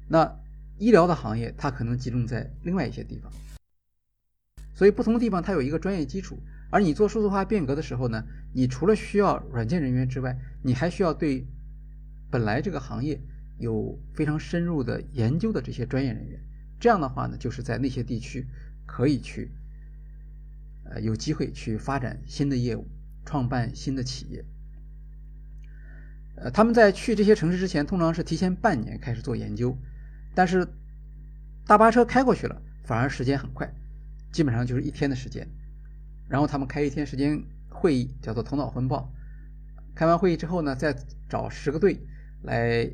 [0.08, 0.38] 那
[0.78, 3.32] 医疗的行业，它可能集中在另外一些地方，
[4.74, 6.38] 所以不同的地方它有一个专业基础。
[6.68, 8.22] 而你做数字化变革的时候呢，
[8.52, 11.46] 你除了需要软件人员之外，你还需要对
[12.30, 13.20] 本来这个行业
[13.58, 16.38] 有非常深入的研究的这些专业人员。
[16.78, 18.46] 这样的话呢，就是在那些地区
[18.84, 19.50] 可以去，
[20.90, 22.86] 呃，有机会去发展新的业务，
[23.24, 24.44] 创办新的企业。
[26.36, 29.76] 呃，他们在去这些城市之前，通常是提前半年开始做研究。
[30.34, 30.68] 但是
[31.66, 33.72] 大巴车开过去了，反而时间很快，
[34.32, 35.48] 基本上就是一天的时间。
[36.28, 39.10] 然后他们开一天时间会议，叫做头脑风暴。
[39.94, 40.94] 开完会议之后呢，再
[41.28, 41.98] 找十个队
[42.42, 42.90] 来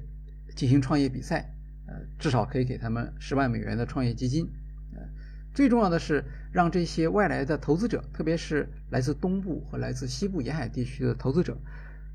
[0.54, 1.52] 进行创业比赛，
[1.86, 4.48] 呃，至少可以给他们十万美元的创业基金。
[5.54, 11.56] 最重要的是让这些外来的投资者，特别是来自东部和来自西部沿海地区的投资者，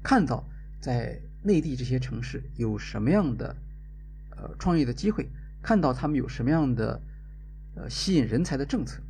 [0.04, 0.48] 看到
[0.80, 3.56] 在内地这些城市有什么样的。
[4.40, 5.28] 呃，创业的机会，
[5.64, 7.02] 看到他们有什么样的
[7.74, 9.02] 呃吸引人才的政策，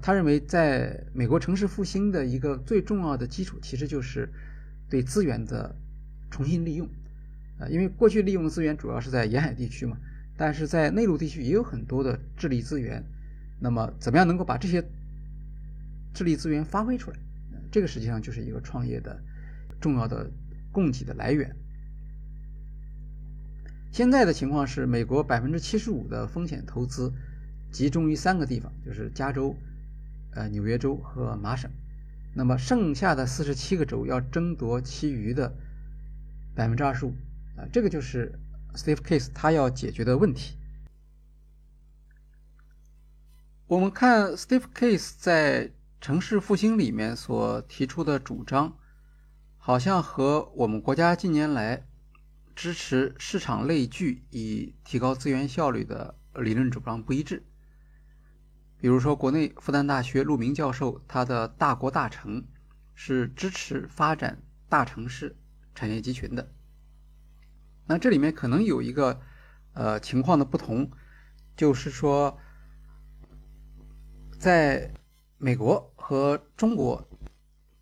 [0.00, 4.28] 他认为，在美国城市复兴的一个最重要的基础，其实就是
[4.88, 5.74] 对资源的
[6.30, 6.88] 重新利用。
[7.58, 9.98] 啊，因为过去利用的资源主要是在沿海地区嘛，
[10.40, 13.04] 但是在内陆地区也有很多的智力资源。
[13.58, 14.82] 那么，怎么样能够把这些
[16.14, 17.18] 智力资源发挥出来？
[17.70, 19.22] 这个实际上就是一个创业的
[19.82, 20.30] 重要的
[20.72, 21.54] 供给的来源。
[23.92, 27.12] 现在的情况是，美国百分之七十五的风险投资
[27.70, 29.54] 集中于三个地方，就是加州。
[30.32, 31.70] 呃，纽约州和麻省，
[32.34, 35.52] 那么剩下的四十七个州要争夺其余的
[36.54, 37.12] 百分之二十五，
[37.56, 38.38] 啊，这个就是
[38.80, 40.56] Steve Case 他要解决的问题。
[43.66, 45.70] 我们看 Steve Case 在
[46.00, 48.78] 城市复兴里面所提出的主张，
[49.58, 51.86] 好像和我们国家近年来
[52.56, 57.44] 支持市场类聚以提高资源效率的理论主张不一致。
[58.78, 62.40] 比如说，国内复旦大学陆明教授他的《大国大城》
[62.94, 65.36] 是支持发展大城市
[65.74, 66.50] 产业集群的。
[67.90, 69.20] 那这里面可能有一个
[69.72, 70.92] 呃情况的不同，
[71.56, 72.38] 就是说，
[74.38, 74.94] 在
[75.38, 77.10] 美国和中国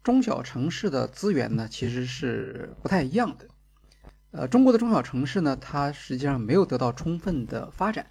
[0.02, 3.46] 中小城市的资源呢其实是不太一样的。
[4.30, 8.06] 呃，中国的中小城市呢，它实际上没有得到充分的发展。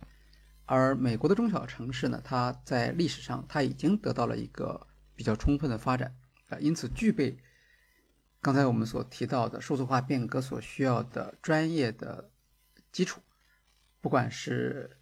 [0.67, 4.85] 而美国的中小城市呢，它在历史上它已经得到了一个
[5.15, 6.13] 比较充分的发展
[6.49, 7.39] 啊，因此具备
[8.47, 12.31] 刚才我们所提到的数字化变革所需要的专业的
[12.93, 13.19] 基础，
[13.99, 15.01] 不管是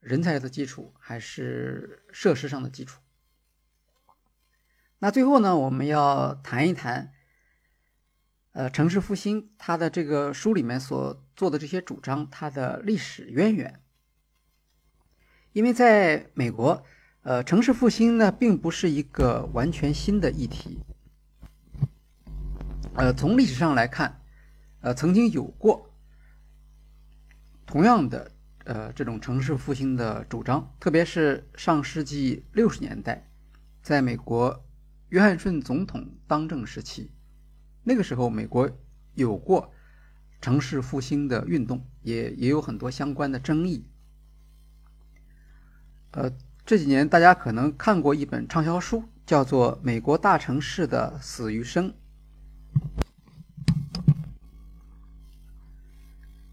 [0.00, 3.00] 人才的基础还是设施上的基础。
[4.98, 7.14] 那最后呢，我们要谈一谈，
[8.52, 13.82] 呃，城市复兴它的这个书里面所做的这些主张，它的历史渊源。
[15.54, 16.84] 因为在美国，
[17.22, 20.80] 呃，城市复兴呢，并不是一个完全新的议题。
[22.94, 24.20] 呃，从历史上来看，
[24.80, 25.90] 呃，曾经有过
[27.64, 28.30] 同样的
[28.64, 33.26] 呃这种城市复兴的主张，特别是上世纪六十年代，
[33.82, 34.62] 在美国
[35.08, 37.10] 约翰逊总统当政时期，
[37.82, 38.70] 那个时候美国
[39.14, 39.72] 有过
[40.42, 43.86] 城市复兴的运动，也也有很多相关的争议。
[46.10, 46.30] 呃，
[46.66, 51.90] 这几年大家可能看过一本畅销书，叫做《美国大城市的死与生》。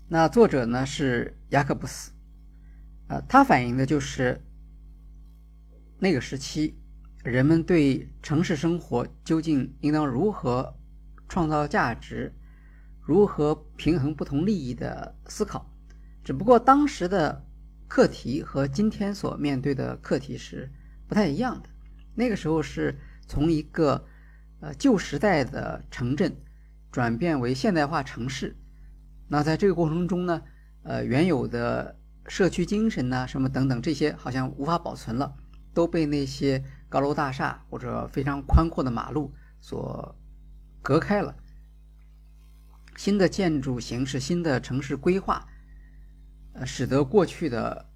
[0.07, 2.11] 那作者呢是雅克布斯，
[3.07, 4.41] 呃，他反映的就是
[5.99, 6.79] 那个时期
[7.23, 10.75] 人们对城市生活究竟应当如何
[11.27, 12.33] 创造价值、
[13.01, 15.69] 如何平衡不同利益的思考。
[16.23, 17.45] 只不过当时的。
[17.91, 20.71] 课题和今天所面对的课题是
[21.07, 21.69] 不太一样的。
[22.13, 22.95] 那个时候是
[23.27, 24.05] 从一个
[24.59, 26.35] 呃旧时代的城镇
[26.91, 28.57] 转变为现代化城市，
[29.27, 30.41] 那在这个过程中呢，
[30.83, 31.97] 呃原有的
[32.27, 35.35] 社区精神呐什么等等这些好像无法保存了，
[35.73, 40.15] 都被那些高楼大厦或者非常宽阔的马路所
[40.81, 41.35] 隔开了。
[42.95, 45.47] 新的建筑形式、新的城市规划。
[46.53, 47.87] 呃，使得过去的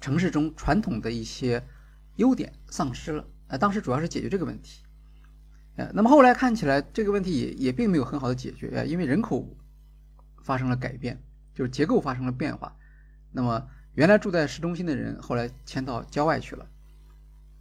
[0.00, 1.62] 城市中传统的一些
[2.16, 3.24] 优点丧失了。
[3.48, 4.82] 呃，当时主要是解决这个问题。
[5.76, 9.56] 呃，那么后来看起来这个问题也也并没有很好的解决呃，因为人口
[10.42, 11.22] 发生了改变，
[11.54, 12.76] 就是结构发生了变化。
[13.30, 16.66] 那么原来住在市中心的人后来迁到郊外去了，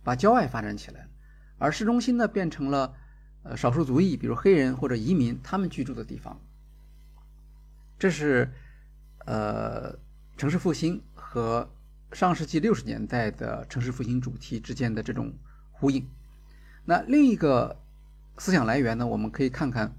[0.03, 1.07] 把郊外发展起来了，
[1.57, 2.93] 而市中心呢变成了
[3.43, 6.39] 呃少数族裔，比如黑人或者移民他们居住的地方。
[7.97, 8.51] 这是
[9.26, 9.99] 呃。
[10.38, 11.70] 城市复兴和
[12.14, 15.32] 上世纪六十年代的城市复兴主题之间的这种
[15.70, 16.09] 呼应。
[16.84, 17.80] 那另一个
[18.38, 19.05] 思想来源呢？
[19.05, 19.95] 我们可以看看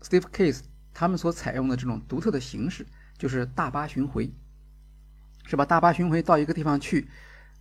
[0.00, 0.60] Steve Case
[0.92, 4.30] 他们所采用的这种独特的形式，就是大巴巡回，
[5.44, 5.64] 是吧？
[5.64, 7.08] 大巴巡回到一个地方去，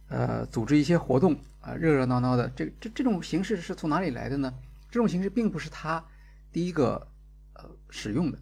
[0.07, 2.49] 呃，组织一些活动啊，热热闹闹的。
[2.49, 4.53] 这这这种形式是从哪里来的呢？
[4.89, 6.03] 这种形式并不是他
[6.51, 7.07] 第一个
[7.53, 8.39] 呃使用的。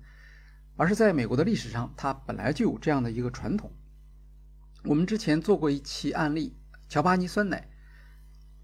[0.76, 3.70] 而是在美国的历史上，它本来就有这样的一个传统。
[4.86, 6.56] 我们之前做过一期案例，
[6.88, 7.68] 乔巴尼酸奶。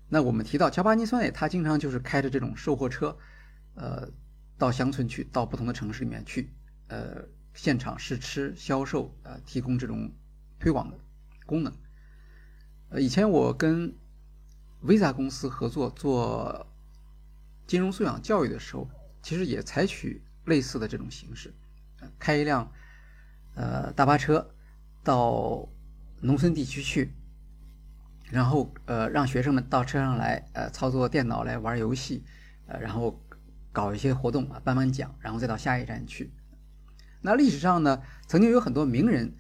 [0.08, 3.18] 那我们提到乔巴尼酸奶，它经常就是开着这种售货车，
[3.74, 4.08] 呃，
[4.58, 6.54] 到乡村去，到不同的城市里面去，
[6.88, 10.12] 呃，现场试吃、销售，呃，提供这种
[10.60, 10.98] 推广的
[11.46, 11.74] 功能。
[12.90, 13.94] 呃，以前我跟
[14.84, 16.68] Visa 公司合作做
[17.66, 18.88] 金融素养教育的时候，
[19.24, 21.52] 其实也采取类似的这种形式。
[22.20, 22.72] 开一辆，
[23.56, 24.54] 呃，大巴车
[25.04, 25.68] 到
[26.22, 27.12] 农村地区去，
[28.32, 32.24] 然后呃让学生们到车上来呃操作电脑来玩游戏，
[32.66, 33.24] 呃然后
[33.72, 36.34] 搞一些活动啊颁颁奖，然后再到下一站去。
[37.22, 39.36] 那历史上呢，曾经有很多名人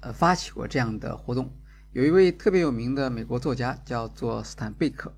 [0.00, 1.54] 呃发起过这样的活动，
[1.92, 5.14] 有一位特别有名的美国作家叫做斯坦贝克，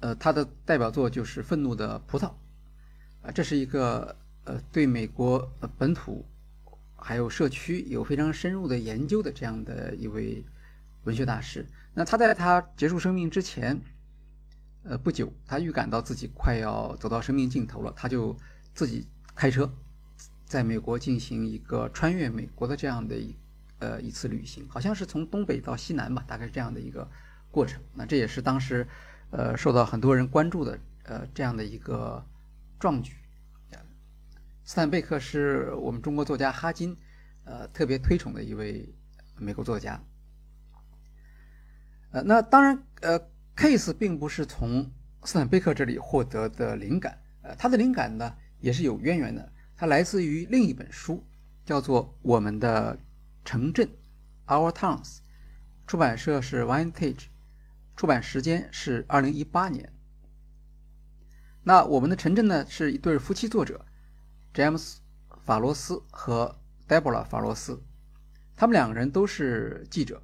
[0.00, 2.22] 呃他的代表作就是《愤怒的葡萄》
[3.22, 6.24] 啊，这是一个呃对美国本土。
[7.02, 10.44] 还有社区有非常深入的研究的这样的一位
[11.04, 11.66] 文学大师。
[11.92, 13.78] 那他在他结束生命之前，
[14.84, 18.36] 呃，不久，他预感到自己快要走到生命尽头了，他就
[18.72, 19.70] 自己开车，
[20.44, 23.34] 在美国进行一个穿越美国的这样的一
[23.80, 27.10] 呃一次旅行，好像是从东北到西南吧，大概是这样的一个
[27.50, 27.82] 过程。
[27.94, 28.86] 那这也是当时
[29.30, 32.24] 呃受到很多人关注的呃这样的一个
[32.78, 33.14] 壮举。
[34.72, 36.96] 斯坦贝克是我们中国作家哈金，
[37.44, 38.90] 呃，特别推崇的一位
[39.36, 40.02] 美国作家。
[42.10, 43.20] 呃，那当然，呃
[43.54, 44.90] ，Case 并不是从
[45.24, 51.22] 斯坦贝克这里获得的灵感，呃，他的灵感呢也是有渊源的，它来自于另一本书，
[51.66, 52.98] 叫做《我们的
[53.44, 53.86] 城镇》
[54.46, 55.18] （Our Towns），
[55.86, 57.26] 出版社是 Vintage，
[57.94, 59.92] 出版时间是二零一八年。
[61.62, 63.84] 那《我们的城镇》呢是一对夫妻作者。
[64.52, 65.00] 詹姆斯·
[65.40, 67.82] 法罗斯和黛博拉·法罗斯，
[68.54, 70.22] 他们两个人都是记者。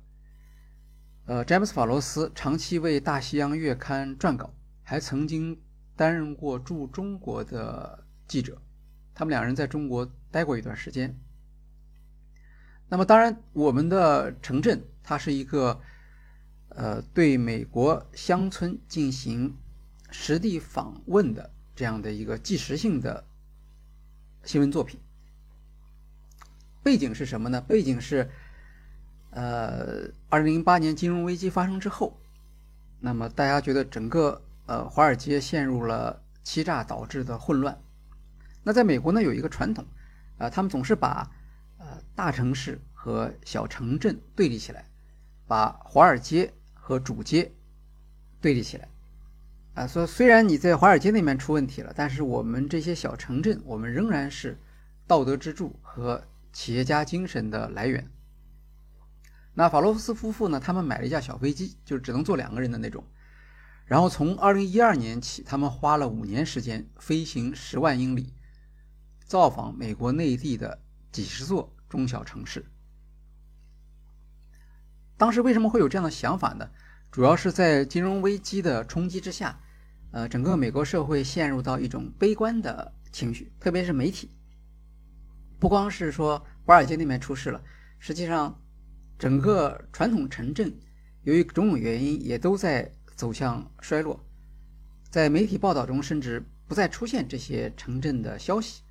[1.24, 4.52] 呃，詹姆斯·法罗斯长期为《大西洋月刊》撰稿，
[4.82, 5.58] 还曾经
[5.96, 8.60] 担任过驻中国的记者。
[9.14, 11.18] 他们两人在中国待过一段时间。
[12.90, 15.80] 那么，当然，我们的城镇它是一个
[16.68, 19.56] 呃对美国乡村进行
[20.10, 23.24] 实地访问的这样的一个纪实性的。
[24.48, 24.98] 新闻作品
[26.82, 27.60] 背景是什么呢？
[27.60, 28.30] 背景是，
[29.28, 32.18] 呃，二零零八年金融危机发生之后，
[32.98, 37.78] 那么大家觉得整个呃华尔街陷入了欺诈导致的混乱。
[38.62, 39.84] 那在美国呢，有一个传统，
[40.38, 41.30] 啊，他们总是把
[41.76, 44.86] 呃大城市和小城镇对立起来，
[45.46, 47.52] 把华尔街和主街
[48.40, 48.88] 对立起来。
[49.78, 54.58] 啊，说虽然你在华尔街那边出问题了，但是我们这些小城镇，我们仍然是
[55.06, 58.10] 道德支柱和企业家精神的来源。
[59.54, 60.58] 那法罗斯夫妇呢？
[60.58, 63.04] 他们买了一架小飞机，就只能坐两个人的那种。
[63.84, 68.34] 然后从二零一二年起，他们花了五年时间飞行十万英里，
[69.26, 70.80] 造访美国内地的
[71.12, 72.66] 几十座中小城市。
[75.16, 76.68] 当时为什么会有这样的想法呢？
[77.12, 79.60] 主要是在金融危机的冲击之下。
[80.10, 84.30] 呃，整个美国社会陷入到一种悲观的情绪，特别是媒体。
[85.58, 87.62] 不光是说华尔街那边出事了，
[87.98, 88.58] 实际上，
[89.18, 90.72] 整个传统城镇
[91.24, 94.24] 由于种种原因也都在走向衰落。
[95.10, 98.82] 在媒体报道中，甚至不再出现这些城镇的消息。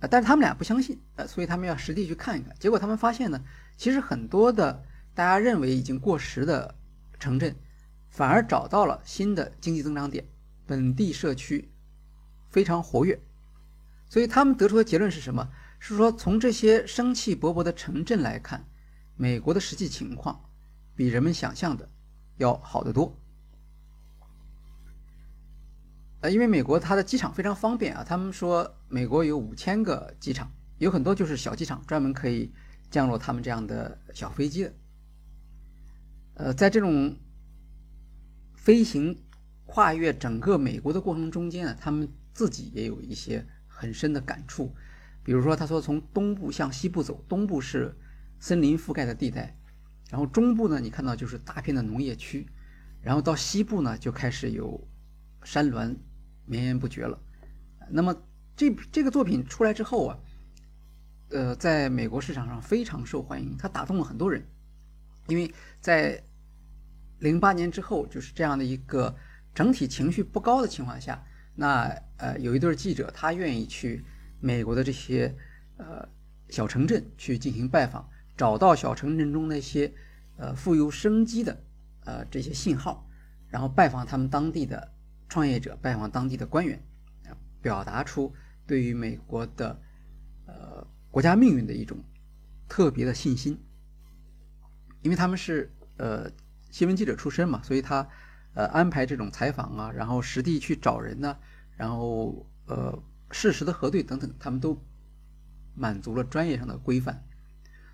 [0.00, 2.54] 呃，但是他们俩不相信，呃，所以他们要实地去看一看。
[2.58, 3.42] 结果他们发现呢，
[3.78, 4.84] 其实很多的
[5.14, 6.74] 大家认为已经过时的
[7.18, 7.56] 城镇。
[8.16, 10.24] 反而找到了新的经济增长点，
[10.66, 11.68] 本地社区
[12.48, 13.20] 非常活跃，
[14.08, 15.46] 所以他们得出的结论是什么？
[15.78, 18.64] 是说从这些生气勃勃的城镇来看，
[19.16, 20.48] 美国的实际情况
[20.94, 21.86] 比人们想象的
[22.38, 23.14] 要好得多。
[26.22, 32.50] 呃，因为美国它的机场非常方便啊，他们说美国有五千个机场，有很多就是小机场，专门可以
[32.90, 34.72] 降落他们这样的小飞机的。
[36.36, 37.14] 呃，在这种
[38.66, 39.16] 飞行
[39.64, 44.74] 跨越整个美国的过程中间呢，他们自己也有一些很深的感触。
[45.22, 47.96] 比如说，他说从东部向西部走，东部是
[48.40, 49.56] 森林覆盖的地带，
[50.10, 52.44] 然后中部呢，你看到就是大片的农业区，
[53.00, 54.84] 然后到西部呢就开始有
[55.44, 55.96] 山峦
[56.44, 57.16] 绵延不绝了。
[57.88, 58.12] 那么
[58.56, 60.18] 这这个作品出来之后啊，
[61.28, 64.44] 呃，在美国市场上非常受欢迎，它打动了很多人，
[65.28, 66.20] 因为在。
[67.18, 69.16] 零八年之后，就是这样的一个
[69.54, 71.88] 整体情绪不高的情况下，那
[72.18, 74.04] 呃有一对记者，他愿意去
[74.38, 75.34] 美国的这些
[75.78, 76.06] 呃
[76.50, 78.06] 小城镇去进行拜访，
[78.36, 79.90] 找到小城镇中那些
[80.36, 81.58] 呃富有生机的
[82.04, 83.08] 呃这些信号，
[83.48, 84.92] 然后拜访他们当地的
[85.28, 86.78] 创业者，拜访当地的官员，
[87.62, 88.30] 表达出
[88.66, 89.80] 对于美国的
[90.46, 91.96] 呃国家命运的一种
[92.68, 93.58] 特别的信心，
[95.00, 96.30] 因为他们是呃。
[96.76, 98.06] 新闻记者出身嘛，所以他，
[98.52, 101.38] 呃，安排这种采访啊，然后实地去找人呢，
[101.74, 104.78] 然后呃，事实的核对等等，他们都
[105.74, 107.24] 满足了专业上的规范。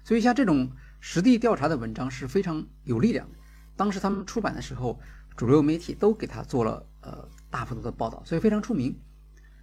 [0.02, 3.38] 所以像这种实地调查的文章是非常有力量的。
[3.76, 4.98] 当时他们出版的时候，
[5.36, 8.98] 主流媒体都给他做了呃大幅度的报道，所以非常出名。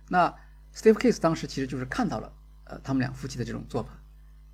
[0.07, 0.33] 那
[0.73, 2.31] Steve Case 当时其实就是看到了
[2.63, 4.01] 呃他们两夫妻的这种做法，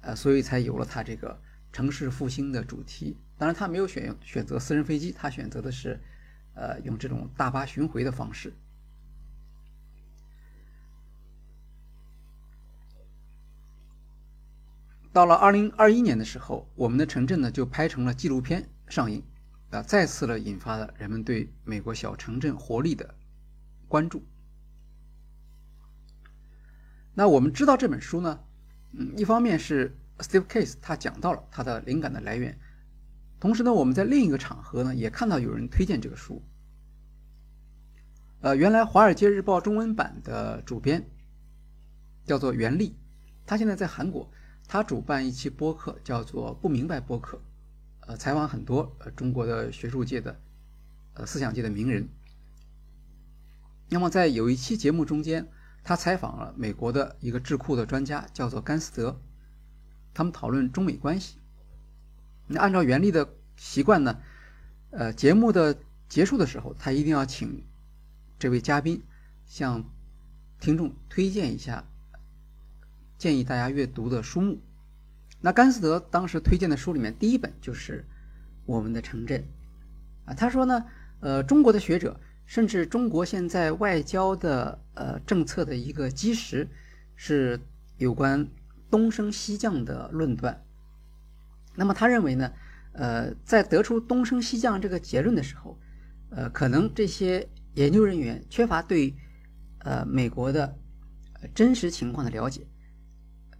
[0.01, 1.39] 呃，所以才有了他这个
[1.71, 3.15] 城市复兴的主题。
[3.37, 5.99] 当然，他没有选用选择私人飞机，他选择的是
[6.53, 8.53] 呃用这种大巴巡回的方式。
[15.11, 19.23] 到了二零二一年的时候，我们的城镇呢就拍成了纪录片上映，
[19.69, 23.15] 啊，再次的引发了人们对美国小城镇活力的
[23.87, 24.23] 关注。
[27.13, 28.39] 那我们知道这本书呢，
[28.91, 32.57] 嗯，一方面是 Steve Case 他讲到了他的灵感的来源，
[33.45, 36.41] 同时呢，我们在另一个场合呢也看到有人推荐这个书。
[38.41, 41.07] 呃，原来《华尔街日报》中文版的主编
[42.25, 42.95] 叫做袁立，
[43.45, 44.31] 他现在在韩国。
[44.67, 47.39] 他主办一期播客，叫做“不明白播客”，
[48.07, 50.41] 呃，采访很多呃中国的学术界的、
[51.13, 52.09] 呃思想界的名人。
[53.89, 55.47] 那么在有一期节目中间，
[55.83, 59.21] 他采访了美国的一个智库的专家，叫做甘斯德，
[60.15, 61.37] 他们讨论中美关系。
[62.47, 64.19] 那按照原力的习惯呢，
[64.91, 65.77] 呃，节目的
[66.07, 67.63] 结束的时候，他一定要请
[68.37, 69.01] 这位嘉宾
[69.45, 69.83] 向
[70.59, 71.85] 听众推荐一下。
[73.17, 74.59] 建议大家阅读的书目，
[75.39, 78.01] 那甘斯德当时推荐的书里面，第一本就是
[78.65, 79.41] 《我们的城镇》
[80.29, 80.33] 啊。
[80.33, 80.85] 他说呢，
[81.21, 86.67] 呃，中国的学者，甚至中国现在外交的呃政策的一个基石，
[87.15, 87.59] 是
[87.97, 88.47] 有关
[88.91, 90.64] 东升西降的论断。
[91.75, 92.51] 那么他认为呢，
[92.93, 95.79] 呃，在得出东升西降这个结论的时候，
[96.29, 99.15] 呃，可能这些研究人员缺乏对
[99.79, 100.77] 呃美国的
[101.53, 102.65] 真实情况的了解。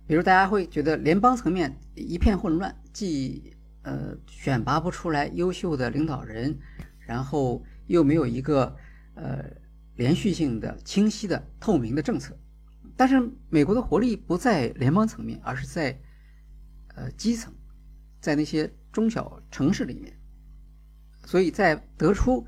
[0.08, 6.58] 比如大家会觉得联邦层面一片混乱，既呃选拔不出来优秀的领导人，
[7.00, 8.76] 然后又没有一个
[9.16, 9.44] 呃
[9.96, 12.38] 连续性的、清晰的、透明的政策。
[12.96, 16.00] 但是美国的活力不在联邦层面，而是在
[16.96, 17.54] 呃基层，
[18.26, 20.12] 在那些中小城市里面。
[21.24, 22.46] 所以在得出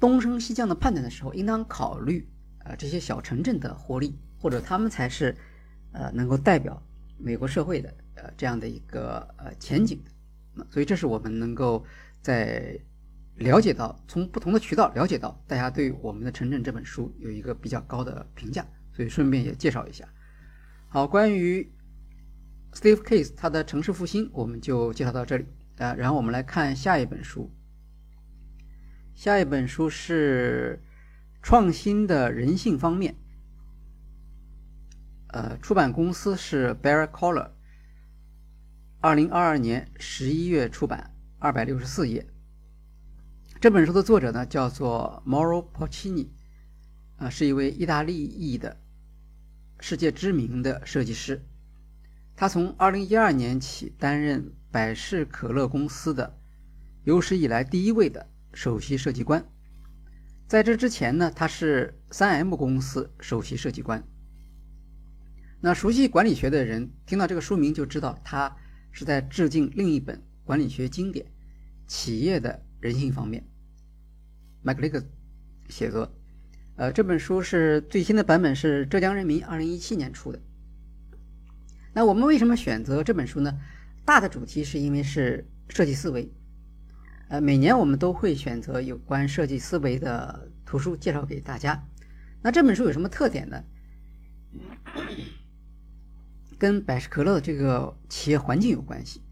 [0.00, 2.28] 东升西降的判断的时候，应当考虑
[2.64, 5.36] 呃这些小城镇的活力，或者他们才是。
[5.96, 6.82] 呃，能够代表
[7.16, 10.02] 美国社会的呃这样的一个呃前景
[10.56, 11.86] 的，所以这是我们能够
[12.20, 12.76] 在
[13.36, 20.04] 了解到从不同的渠道了解到大家对我们的城镇这本书有一个比较高的评价，所以顺便也介绍一下。
[20.88, 21.72] 好，关于
[22.74, 25.46] Steve Case 他的城市复兴，我们就介绍到这里
[25.78, 27.50] 啊，然后我们来看下一本书，
[29.14, 30.82] 下一本书是
[31.40, 33.14] 创新的人性方面。
[35.28, 37.52] 呃，出版公司是 BearCollar，
[39.00, 42.26] 二零二二年十一月出版，二百六十四页。
[43.60, 46.28] 这本书的作者呢叫做 Mauro Porcini，
[47.16, 48.76] 啊，是一位意大利裔的
[49.80, 51.40] 世界知名的设计师。
[52.36, 56.36] 他从二零一二年起担任百事可乐公司的
[57.04, 59.46] 有史以来第一位的首席设计官。
[60.46, 64.02] 在这之前呢，他是三 M 公司首席设计官。
[65.60, 68.54] 那熟悉管理学的人听到这个书名就知道，他
[68.90, 71.24] 是在致敬另一本管理学经典
[71.86, 73.42] 《企业的人性方面》。
[74.60, 75.02] 麦克雷格
[75.68, 76.12] 写作，
[76.76, 80.40] 呃，这本书是最新的版本，是浙江人民二零一七年出的。
[81.94, 83.56] 那我们为什么选择这本书呢？
[84.04, 86.30] 大的主题是因为是设计思维，
[87.28, 91.86] 呃，每年我们都会选择有关设计思维的图书介绍给大家。
[92.42, 93.64] 那这本书有什么特点呢？
[96.58, 99.22] 跟百事可乐的这个企业环境有关系。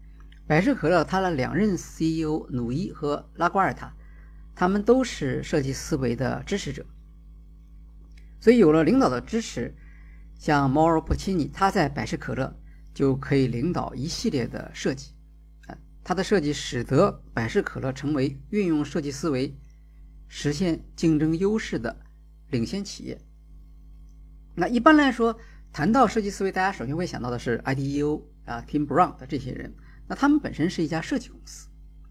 [0.47, 3.93] 百事可乐它的两任 CEO 努伊和拉瓜尔塔，
[4.55, 6.85] 他们都是设计思维的支持者。
[8.39, 9.75] 所以有了领导的支持，
[10.43, 12.53] 像 Mauro p 奇尼，他在百事可乐
[12.93, 15.13] 就可以领导一系列的设计。
[15.67, 19.57] 啊，他的设计使得百事可乐成为运用设计思维
[20.27, 21.97] 实现竞争优势的
[22.49, 23.17] 领先企业。
[24.53, 25.39] 那一般来说。
[25.75, 29.73] 谈到设计思维，大家首先会想到的是 IDEO 啊，Tim Brown 的这些人。
[30.07, 31.67] 那他们本身是一家设计公司。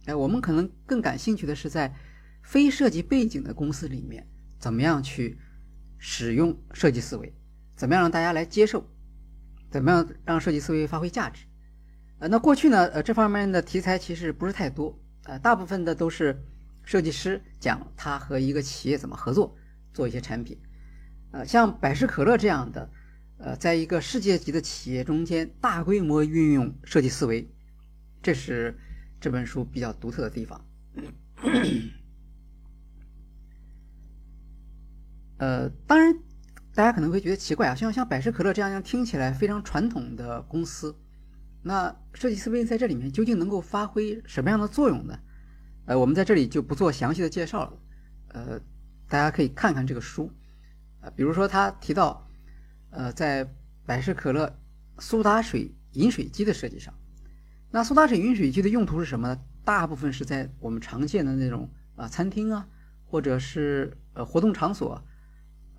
[0.07, 1.95] 哎，我们可能更感兴趣的是在
[2.43, 4.27] 非设计背景的公司里面，
[4.59, 5.39] 怎么样去
[5.97, 7.33] 使用设计思维，
[7.77, 8.85] 怎么样让大家来接受，
[9.71, 11.45] 怎么样让设计思维发挥价值。
[12.19, 14.99] 呃，那过去呢，呃，这方面的题材其实不是太多。
[15.25, 16.45] 呃，大部分的都是
[16.85, 19.57] 设计师讲他和一个企业怎么合作
[19.93, 20.59] 做一些产品。
[21.33, 22.91] 呃，像百事可乐这样的。
[23.39, 27.51] 呃，在一个世界级的企业中间，大规模运用设计思维，
[28.23, 28.79] 这是
[29.21, 30.65] 这本书比较独特的地方。
[35.39, 36.17] 呃，当然，
[36.75, 40.97] 大家可能会觉得奇怪啊，像像百事可乐这样样听起来非常传统的公司，
[41.63, 45.19] 那设计思维在这里面究竟能够发挥什么样的作用呢？
[45.85, 47.73] 呃，我们在这里就不做详细的介绍了，
[48.29, 48.59] 呃，
[49.07, 50.33] 大家可以看看这个书，
[51.03, 52.27] 呃，比如说他提到，
[52.89, 53.47] 呃，在
[53.85, 54.59] 百事可乐
[54.99, 56.95] 苏打水饮水机的设计上，
[57.71, 59.39] 那苏打水饮水机的用途是什么呢？
[59.63, 62.67] 大部分是在我们常见的那种啊餐厅啊，
[63.05, 65.05] 或者是呃活动场所。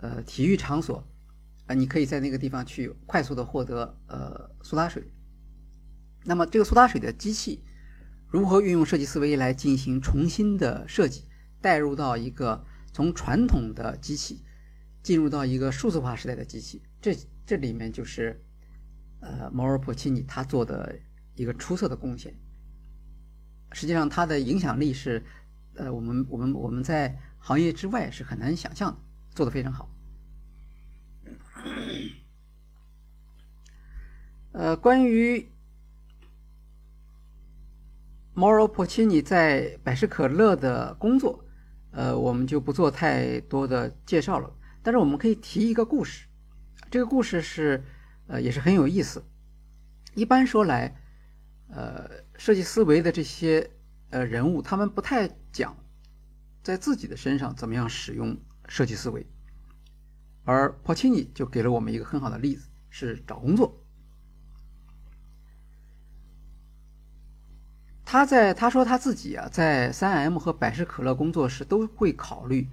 [0.03, 1.07] 呃，体育场所
[1.65, 5.01] 啊，你可以在那个地方去快速的获得呃苏打水。
[6.25, 7.63] 那么这个苏打水的机器
[8.27, 11.23] 如何运用设计思维来进行重新的设计，
[11.61, 14.43] 带入到一个从传统的机器
[15.01, 16.81] 进入到一个数字化时代的机器？
[17.01, 18.43] 这这里面就是
[19.21, 20.99] 呃摩尔普奇尼他做的
[21.35, 22.37] 一个出色的贡献。
[23.71, 25.23] 实际上，他的影响力是
[25.75, 28.99] 呃我们我们我们在行业之外是很难想象的，
[29.33, 29.89] 做的非常好。
[34.53, 35.51] 呃，关于
[38.35, 41.43] 毛罗·普奇尼在百事可乐的工作，
[41.89, 44.55] 呃，我们就不做太多的介绍了。
[44.83, 46.27] 但是我们可以提一个故事，
[46.91, 47.83] 这个故事是
[48.27, 49.23] 呃也是很有意思。
[50.13, 50.95] 一般说来，
[51.69, 53.71] 呃，设计思维的这些
[54.11, 55.75] 呃人物，他们不太讲
[56.61, 58.37] 在自己的身上怎么样使用
[58.67, 59.25] 设计思维。
[60.43, 63.82] 而 p o c i n i 就给了我们一个很好的例子，是找工作。
[68.13, 72.69] 他在他说他自己啊，在三 M 和百事可乐工作时，都会考虑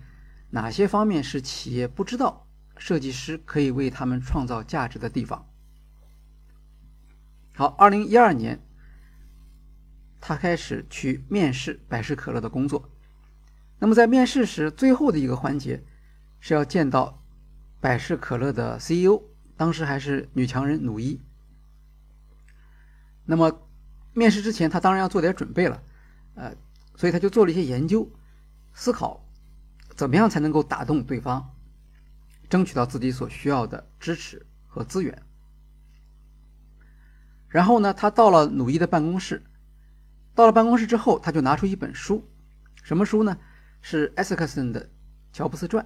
[0.51, 5.49] 哪些方面是企业不知道设计师可以为他们创造价值的地方。
[7.55, 8.61] 好，二零一二年，
[10.20, 12.91] 他开始去面试百事可乐的工作。
[13.78, 15.82] 那么在面试时，最后的一个环节
[16.38, 17.18] 是要见到。
[17.80, 19.22] 百事可乐的 CEO
[19.57, 21.18] 当时还是女强人努伊。
[23.24, 23.70] 那么
[24.12, 25.82] 面试之前，他当然要做点准备了，
[26.34, 26.54] 呃，
[26.96, 28.11] 所以他就做了一些研究，
[28.72, 29.24] 思考
[29.94, 31.54] 怎么样才能够打动对方，
[32.48, 35.22] 争取到自己所需要的支持和资源。
[37.48, 39.42] 然后呢，他到了努伊的办公室，
[40.34, 42.28] 到了办公室之后，他就拿出一本书，
[42.82, 43.36] 什么书呢？
[43.82, 44.84] 是埃斯克森的
[45.32, 45.84] 《乔布斯传》。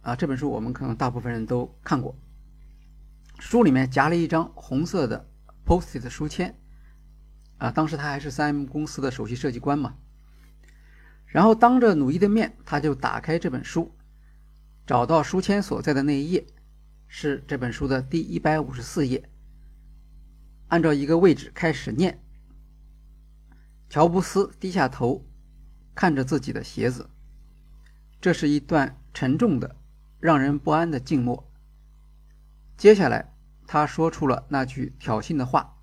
[0.00, 2.14] 啊，这本书我们可能大部分人都看过。
[3.38, 5.28] 书里面夹了一张红色的
[5.64, 6.58] Post-it 书签，
[7.64, 9.96] 啊，当时他还是三 M 公司的首席设计官嘛。
[11.24, 13.94] 然后当着努伊的面，他就打开这本书，
[14.86, 16.46] 找到书签所在的那一页，
[17.08, 19.28] 是这本书的第一百五十四页。
[20.68, 22.20] 按照一个位置开始念。
[23.88, 25.24] 乔布斯低下头，
[25.94, 27.08] 看着自己的鞋子。
[28.20, 29.76] 这是一段沉重的。
[30.20, 31.50] 让人不安的静默。
[32.78, 33.34] 接下来，
[33.66, 35.73] 他说出了那句挑衅的话，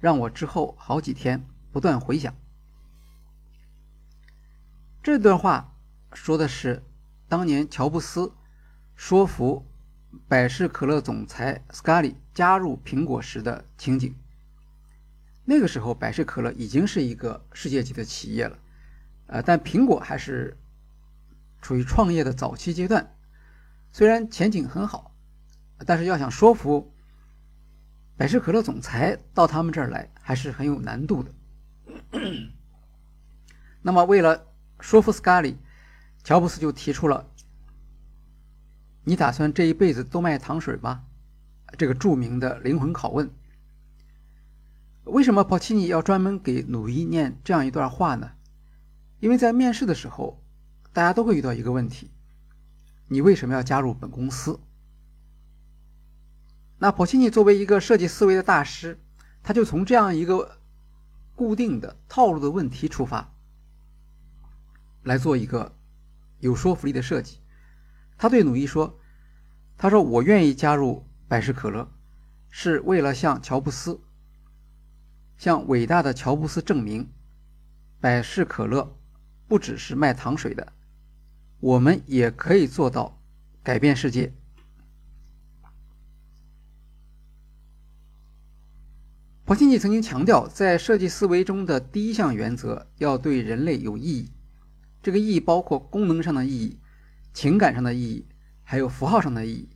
[0.00, 2.34] 让我之后好几天不断回想。
[5.02, 5.74] 这段话
[6.12, 6.84] 说的是
[7.28, 8.32] 当年乔布斯
[8.94, 9.66] 说服
[10.26, 14.14] 百事可乐总裁斯卡利加入苹果时的情景。
[15.44, 18.58] 那个时候，百事可乐已经是一个世界级的企业了，
[19.28, 20.58] 呃，但苹果还是
[21.62, 23.14] 处于创业的早期阶段。
[23.90, 25.14] 虽然前景很好，
[25.86, 26.92] 但是要想说服
[28.18, 31.32] 百事可乐总裁到他们这儿来，还是很有难度的。
[33.80, 34.44] 那么，为了
[34.80, 35.56] 说服斯卡里，
[36.24, 37.30] 乔布斯就提出了
[39.04, 41.04] ：“你打算这一辈子都卖糖水吗？”
[41.78, 43.30] 这个著名的灵魂拷问。
[45.04, 48.32] 为什么波奇尼要专门给努伊念这样一段话呢？
[49.20, 50.42] 因为在面试的时候，
[50.92, 52.10] 大家都会遇到一个问题。
[53.06, 54.58] 你为什么要加入本公司？
[56.78, 59.00] 那普奇尼作为一个设计思维的大师，
[59.42, 60.58] 他就从这样一个
[61.34, 63.34] 固定的套路的问题出发，
[65.02, 65.76] 来做一个
[66.38, 67.40] 有说服力的设计。
[68.16, 68.98] 他对努伊说
[69.76, 71.90] ：“他说我愿意加入百事可乐，
[72.48, 74.00] 是为了向乔布斯，
[75.36, 77.10] 向伟大的乔布斯证明，
[78.00, 78.96] 百事可乐
[79.48, 80.72] 不只是卖糖水的。”
[81.60, 83.20] 我们也可以做到
[83.64, 84.32] 改变世界。
[89.48, 94.30] 普契尼曾经强调，在设计思维中的第一项原则要对人类有意义。
[95.02, 96.78] 这个意义包括功能上的意义、
[97.32, 98.28] 情感上的意义，
[98.62, 99.70] 还有符号上的意义。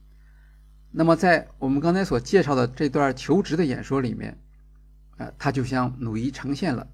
[0.90, 4.38] 那么，在我们刚才所介绍的这段求职的演说里面，
[5.16, 6.86] 呃，他就像努伊呈现了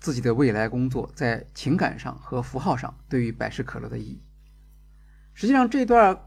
[0.00, 4.22] 自己的未来工作在情感上和符号上对于百事可乐的意义。
[5.34, 6.18] 实际上，这段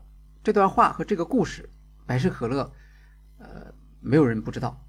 [0.44, 1.68] 这段话和这个故事，
[2.06, 2.72] 百事可乐，
[3.40, 4.80] 呃，没有人不知道。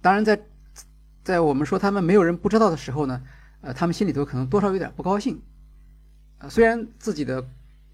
[0.00, 0.40] 当然，在
[1.24, 3.22] 在我们说他们没有人不知道的时候呢，
[3.60, 5.42] 呃，他们心里头可能多少有点不高兴。
[6.38, 7.50] 呃，虽然自己的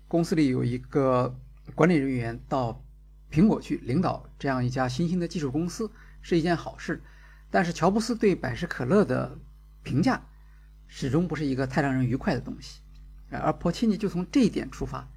[0.07, 1.35] 公司里有一个
[1.75, 2.85] 管理人员到
[3.31, 5.91] 苹果去领导这样一家新兴的技术公司
[6.21, 7.03] 是一件好事，
[7.51, 9.39] 但是乔布斯对百事可乐的
[9.83, 10.23] 评价
[10.87, 12.81] 始终不是一个太让人愉快的东西。
[13.31, 15.09] 而波切尼就从这一点出发，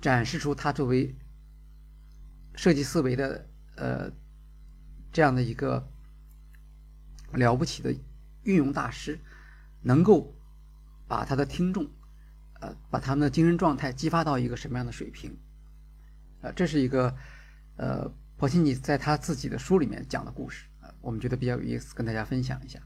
[0.00, 1.16] 展示出他作为
[2.54, 4.12] 设计思维的呃
[5.16, 5.88] 这样的一个
[7.32, 7.90] 了不起的
[8.42, 9.18] 运用大师，
[9.80, 10.34] 能够
[11.08, 11.88] 把他的听众
[12.60, 15.34] 呃把他们的精神状态激发到一个什么样的水平？
[16.42, 17.16] 呃，这是一个
[17.76, 22.78] 呃波切尼在他自己的书里面讲的故事啊，我们觉得比较有意思，跟大家分享一下。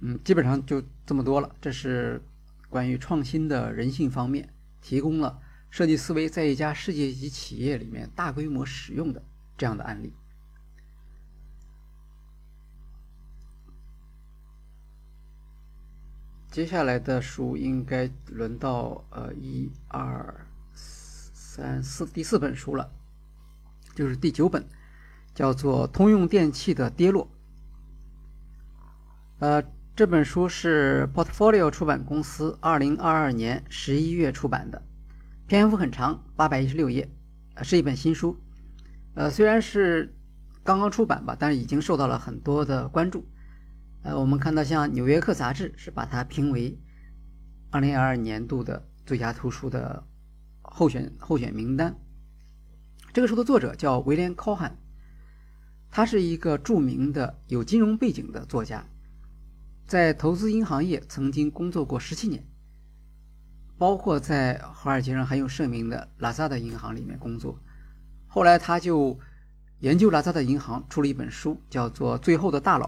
[0.00, 2.22] 嗯，基本上就这么多了，这是。
[2.68, 9.24] 关于创新的人性方面，提供了设计思维在一家世界级企业里面大规模使用的
[9.56, 10.12] 这样的案例。
[16.50, 22.90] 接下来的书应该轮到呃一二三四第四本书了，
[23.94, 24.66] 就是第九本，
[25.34, 27.24] 叫做《通用电气的跌落》。
[29.38, 29.62] 呃。
[29.96, 34.80] 这本书是 Portfolio 出版公司二零二二年十一月出版的，
[35.46, 37.10] 篇幅很长，八百一十六页，
[37.62, 38.40] 是一本新书。
[39.14, 40.14] 呃，虽然是
[40.64, 43.26] 刚刚出版吧，但是已经受到了很多的关注。
[44.02, 46.80] 呃，我们看到像《纽约客》杂志是把它评为
[47.70, 50.02] 二零二二年度的最佳图书的
[50.62, 51.94] 候选候选名单。
[53.12, 54.78] 这个书的作者叫威廉·科汉，
[55.90, 58.86] 他是一个著名的有金融背景的作家。
[59.86, 62.46] 在投资银行业曾经工作过十七年，
[63.76, 67.60] 包括在华尔街上很有盛名的拉萨的银行里面工作。
[68.28, 69.18] 后来他就
[69.80, 72.86] 研究拉萨的银行，出了一本书，叫做《最后的大佬》。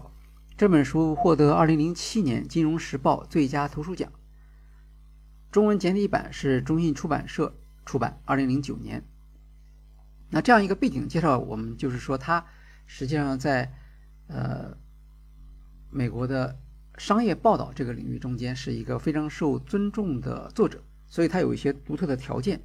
[0.63, 4.09] 这本书获得二零零七年《金融时报》最佳图书奖。
[5.51, 7.53] 中文简体版是中信出版社
[7.85, 9.03] 出版，二零零九年。
[10.29, 12.45] 那这样一个背景介绍，我们就是说，他
[12.85, 13.73] 实际上在
[14.27, 14.77] 呃
[15.89, 16.57] 美国的。
[16.97, 22.61] 商业报道这个领域中间是一个非常受尊重的作者，所以他有一些独特的条件，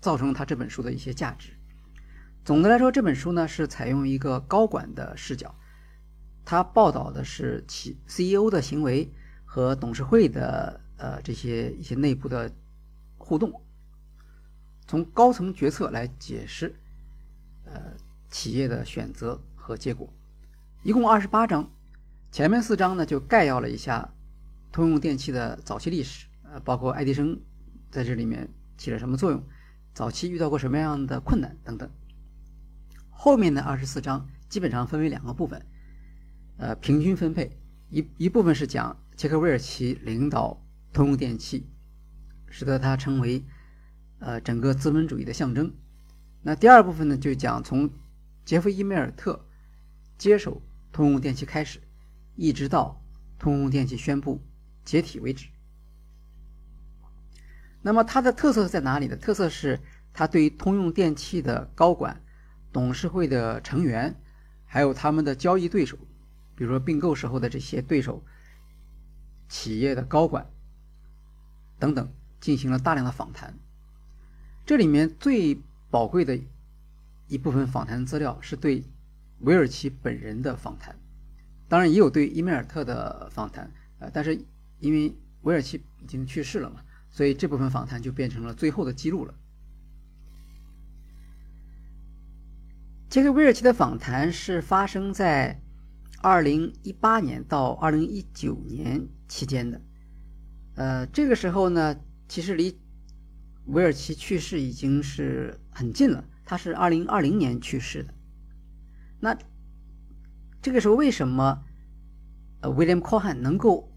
[0.00, 1.50] 造成他这本书的一些价值。
[2.42, 5.54] 总的来说，这本书呢是采用一个高管的视角，
[6.50, 9.08] 他报道的是企 CEO 的行为
[9.44, 12.52] 和董事会的呃这些一些内部的
[13.18, 13.62] 互动，
[14.84, 16.74] 从高层决策来解释
[17.66, 17.92] 呃
[18.30, 20.12] 企业的选择和结果，
[20.82, 21.70] 一共二十八章。
[22.32, 24.12] 前面四章呢，就概要了一下
[24.72, 27.40] 通用电气的早期历史，呃，包括爱迪生
[27.92, 29.40] 在这里面起了什么作用，
[29.94, 31.88] 早期遇到过什么样的困难等等。
[33.08, 35.64] 后面的二十四章基本上分为两个部分，
[36.60, 37.58] 呃，平均分配，
[37.88, 41.66] 一一部分是讲杰克韦尔奇领导通用电气，
[42.50, 43.42] 使得它成为
[44.18, 45.72] 呃整个资本主义的象征。
[46.42, 47.88] 那第二部分呢，就讲从
[48.44, 49.46] 杰夫伊梅尔特
[50.18, 50.60] 接手
[50.92, 51.80] 通用电气开始。
[52.36, 53.02] 一直到
[53.38, 54.42] 通用电气宣布
[54.84, 55.48] 解体为止。
[57.80, 59.16] 那么它的特色在哪里呢？
[59.16, 59.80] 特色是
[60.12, 62.22] 它对于通用电气的高管、
[62.70, 64.14] 董事会的成员，
[64.66, 65.98] 还有他们的交易对手，
[66.60, 68.22] 比如说并购时候的这些对手、
[69.48, 70.46] 企业的高管
[71.78, 73.58] 等等，进行了大量的访谈。
[74.66, 75.58] 这里面最
[75.88, 76.38] 宝贵的
[77.28, 78.84] 一部分访谈资料是对
[79.38, 80.94] 韦尔奇本人的访谈。
[81.66, 84.44] 当然也有对伊梅尔特的访谈，呃，但是
[84.80, 89.34] 因为韦尔奇已经去世了嘛，所以这部分访谈就变成了最后的记录了。
[93.08, 95.62] 杰克韦尔奇的访谈是发生在
[96.22, 99.80] 二零一八年到二零一九年期间的，
[100.76, 101.96] 呃，这个时候呢，
[102.28, 102.78] 其实离
[103.66, 108.14] 韦尔奇去世已经是很近了，他是二零二零年去世的，
[109.20, 109.36] 那。
[110.62, 111.64] 这个时候，为什么
[112.60, 113.90] 呃威廉·科汉能够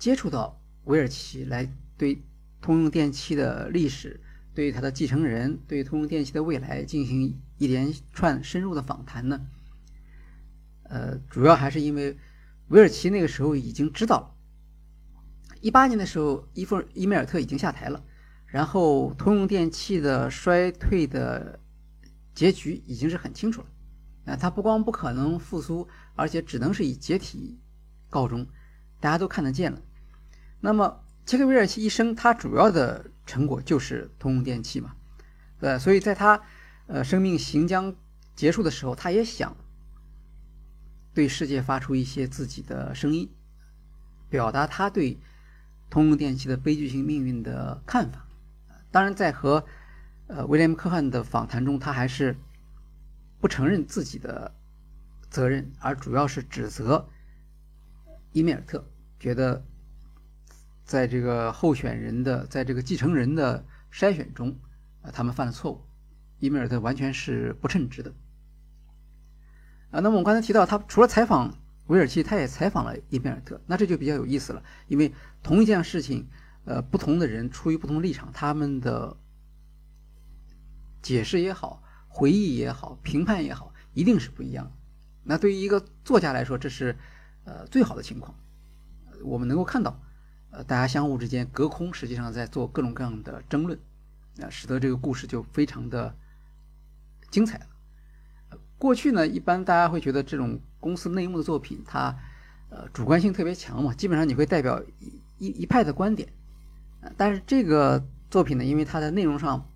[0.00, 2.24] 接触到韦尔奇，来对
[2.60, 4.20] 通用电气的历史、
[4.52, 9.46] 对他的继承人、对通用电气的未来进行一连串深入的访谈呢？
[10.92, 12.18] 呃，主要还是因为
[12.68, 14.34] 韦尔奇那个时候已经知道了，
[15.62, 18.04] 一八年的时候，伊夫伊梅尔特已经下台了，
[18.44, 21.58] 然后通用电气的衰退的
[22.34, 23.66] 结局已经是很清楚了。
[24.26, 27.58] 啊，它不光不可能复苏，而且只能是以解体
[28.10, 28.46] 告终，
[29.00, 29.80] 大家都看得见了。
[30.60, 34.94] 那么切克韦尔奇一生，他主要的成果就是通用电气嘛，
[35.58, 36.42] 对，所以在他
[36.86, 37.96] 呃生命行将
[38.36, 39.56] 结束的时候，他也想
[41.14, 43.30] 对世界发出一些自己的声音，
[44.28, 45.18] 表达他对
[45.90, 48.26] 通用电气的悲剧性命运的看法。
[48.90, 49.64] 当然，在和
[50.26, 52.36] 呃威廉姆科汉的访谈中，他还是。
[53.40, 54.54] 不承认自己的
[55.28, 57.08] 责任，而主要是指责
[58.30, 58.88] 伊梅尔特，
[59.18, 59.66] 觉得
[60.84, 64.56] 在这个候选人的在这个继承人的筛选中，
[65.00, 65.84] 呃，他们犯了错误，
[66.38, 68.14] 伊梅尔特完全是不称职的。
[69.92, 71.54] 啊，那么我们刚才提到，他除了采访
[71.86, 75.12] 韦尔奇，他也采访了伊梅尔特，那这就比较有意思了，因为
[75.44, 76.26] 同一件事情，
[76.64, 79.16] 呃，不同的人出于不同立场，他们的
[81.00, 81.80] 解释也好。
[82.14, 84.70] 回忆也好，评判也好，一定是不一样。
[85.24, 86.94] 那对于一个作家来说，这是
[87.44, 88.34] 呃最好的情况。
[89.24, 89.98] 我们能够看到，
[90.50, 93.78] 呃，大家相互之间隔空，实际上在做各种各样的争论，
[94.42, 96.14] 啊，使得这个故事就非常的
[97.30, 97.66] 精彩。
[98.82, 102.18] 过去呢，一般大家会觉得这种公司内幕的作品，它
[102.68, 106.28] 呃主观性特别强嘛，基本上你会代表一一一派的观点。
[107.16, 109.70] 但是这个作品呢，因为它的内容上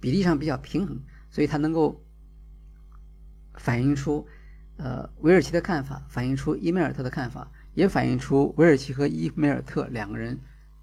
[0.00, 1.00] 比例上比较平衡。
[1.30, 1.98] 所以它能够
[3.54, 4.26] 反映出，
[4.76, 10.38] 呃，韦尔奇的看法，反映出伊梅尔特的看法，也反映出韦尔奇和伊梅尔特两个人，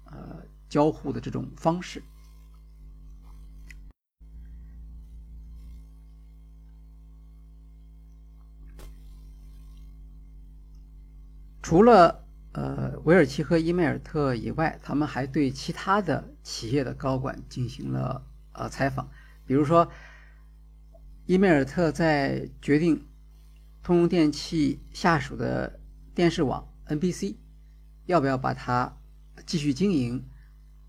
[0.06, 2.02] 呃，交互的这种方式。
[11.62, 19.08] 除了呃韦尔奇和伊梅尔特以外，他们还对其他的企业的高管进行了呃采访，
[19.46, 19.90] 比如说。
[21.26, 23.06] 伊梅尔特在决定
[23.84, 25.78] 通用电气下属的
[26.12, 27.36] 电视网 NBC
[28.06, 28.96] 要不要把它
[29.46, 30.26] 继续经营、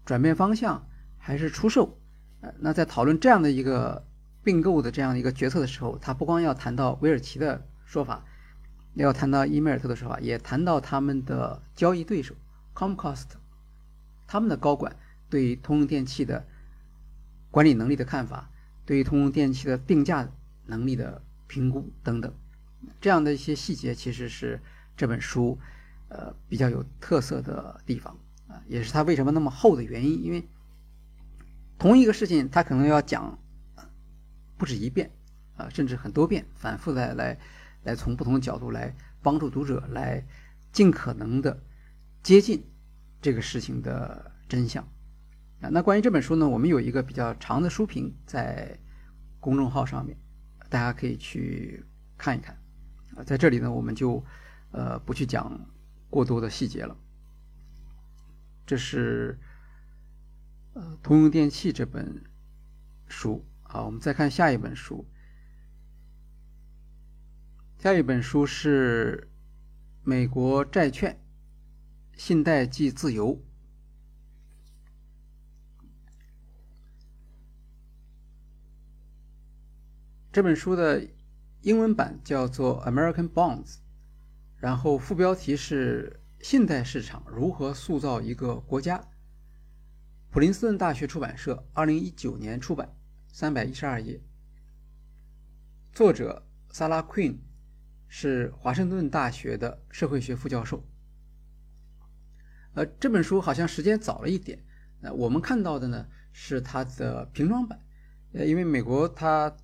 [0.03, 0.87] 转变方向
[1.19, 1.99] 还是出售。
[2.39, 4.07] 呃，那在讨论这样的一个
[4.41, 8.25] 并购的这样一个决策的时候，他不光要谈到韦尔奇的说法，
[8.93, 12.35] 要谈到伊梅尔特的说法，也谈到他们的交易对手
[12.75, 13.25] Comcast
[14.27, 14.95] 他们的高管
[15.29, 16.45] 对通用电气的
[17.49, 18.49] 管理能力的看法。
[18.83, 20.27] 对于通用电气的定价
[20.65, 22.33] 能力的评估等等，
[22.99, 24.59] 这样的一些细节，其实是
[24.97, 25.57] 这本书
[26.09, 28.17] 呃比较有特色的地方
[28.49, 30.23] 啊，也是它为什么那么厚的原因。
[30.23, 30.45] 因为
[31.77, 33.39] 同一个事情，它可能要讲
[34.57, 35.11] 不止一遍
[35.55, 37.37] 啊，甚至很多遍，反复的来
[37.83, 40.25] 来从不同的角度来帮助读者来
[40.71, 41.61] 尽可能的
[42.23, 42.63] 接近
[43.21, 44.83] 这个事情的真相。
[45.61, 48.79] 啊，那关于这本书呢，我们有一个比较长的书评在
[49.39, 50.17] 公众号上面，
[50.69, 51.85] 大家可以去
[52.17, 52.57] 看一看。
[53.15, 54.23] 啊，在这里呢，我们就
[54.71, 55.59] 呃不去讲
[56.09, 56.95] 过多的细节了。
[58.65, 59.37] 这是
[60.73, 62.23] 呃通用电气这本
[63.07, 63.45] 书。
[63.63, 65.05] 啊，我们再看下一本书。
[67.81, 69.27] 下一本书是
[70.03, 71.19] 美国债券
[72.15, 73.43] 信贷即自由。
[80.31, 81.07] 这本书的
[81.61, 83.65] 英文版叫做《American Bonds》，
[84.57, 89.03] 然后副标题是“信贷市场如何塑造一个国家”。
[90.29, 92.95] 普林斯顿大学出版社，二零一九年出版，
[93.29, 94.21] 三百一十二页。
[95.91, 97.37] 作者萨拉· Queen
[98.13, 100.83] 是华盛顿大学的社会学副教授。
[102.73, 104.61] 呃，这本书好像时间早了一点。
[104.99, 107.79] 呃，我们看到的呢是它的平装版。
[108.33, 109.55] 呃，因为美国它。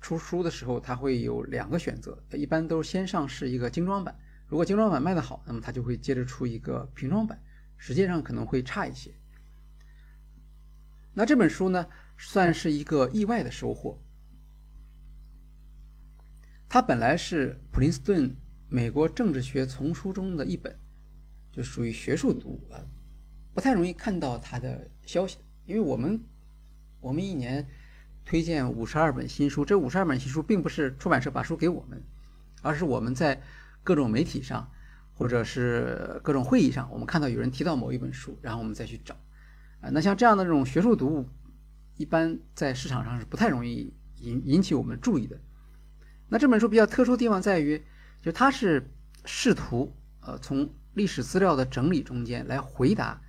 [0.00, 4.14] 出书的时候，它会有两个选择，一般都是先上市一个精装版。
[4.46, 7.42] 如果精装版卖得好，那么它就会接着出一个平装版，
[7.78, 9.14] 实际上可能会差一些。
[11.14, 11.86] 那这本书呢，
[12.18, 13.98] 算是一个意外的收获。
[16.74, 18.34] 它本来是普林斯顿
[18.68, 20.76] 美国政治学丛书中的一本，
[21.52, 22.82] 就属于学术读物啊，
[23.54, 26.20] 不太容易看到它的消息，因为我们
[27.00, 27.64] 我们一年。
[28.24, 32.02] 推荐五十二本新书，这五十二本新书并不是出版社把书给我们，
[32.62, 33.40] 而是我们在
[33.84, 34.68] 各种媒体上
[35.12, 39.14] 或者是各种会议上，我们看到有人提到某一本书，然后我们再去找。
[39.80, 41.28] 啊，那像这样的这种学术读物，
[41.98, 45.38] 一般在市场上是不太容易引引起我们注意的。
[46.34, 47.80] 那这本书比较特殊的地方在于，
[48.20, 48.90] 就它是
[49.24, 53.22] 试图呃从历史资料的整理中间来回答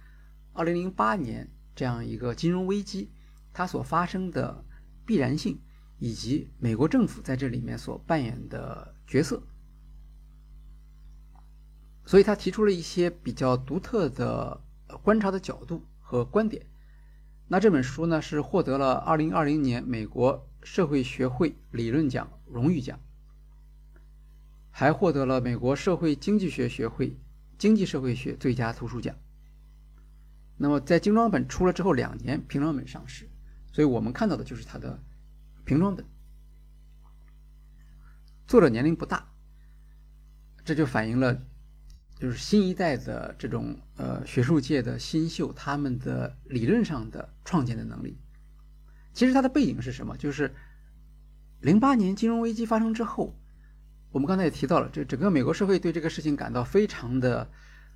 [0.53, 3.11] 二零零八年这样一个金融危机
[3.53, 4.65] 它所发生的。
[5.05, 5.59] 必然性，
[5.99, 9.39] 以及美国政府在这里面所扮演的角色。
[12.07, 14.59] 所以他提出了一些比较独特的
[15.03, 16.65] 观察的角度和观点。
[17.47, 22.99] 那这本书呢是获得了二零二零年美国社会学会理论奖荣誉奖，
[24.72, 27.16] 还获得了美国社会经济学学会
[27.57, 29.16] 经济社会学最佳图书奖。
[30.57, 33.30] 那么在精装本出了之后两年，平装本上市，
[33.72, 35.01] 所以我们看到的就是它的
[35.66, 36.03] 平装本。
[38.47, 39.32] 作者年龄不大，
[40.66, 41.45] 这就反映了。
[42.18, 48.18] 就是新一代的这种呃学术界的新秀，他们的理论上的创建的能力，
[49.16, 50.16] 其实它的背景是什么？
[50.18, 50.53] 就是
[51.61, 53.34] 零八年金融危机发生之后，
[54.11, 57.49] 我们刚才也提到了，这整个美国社会对这个事情感到非常的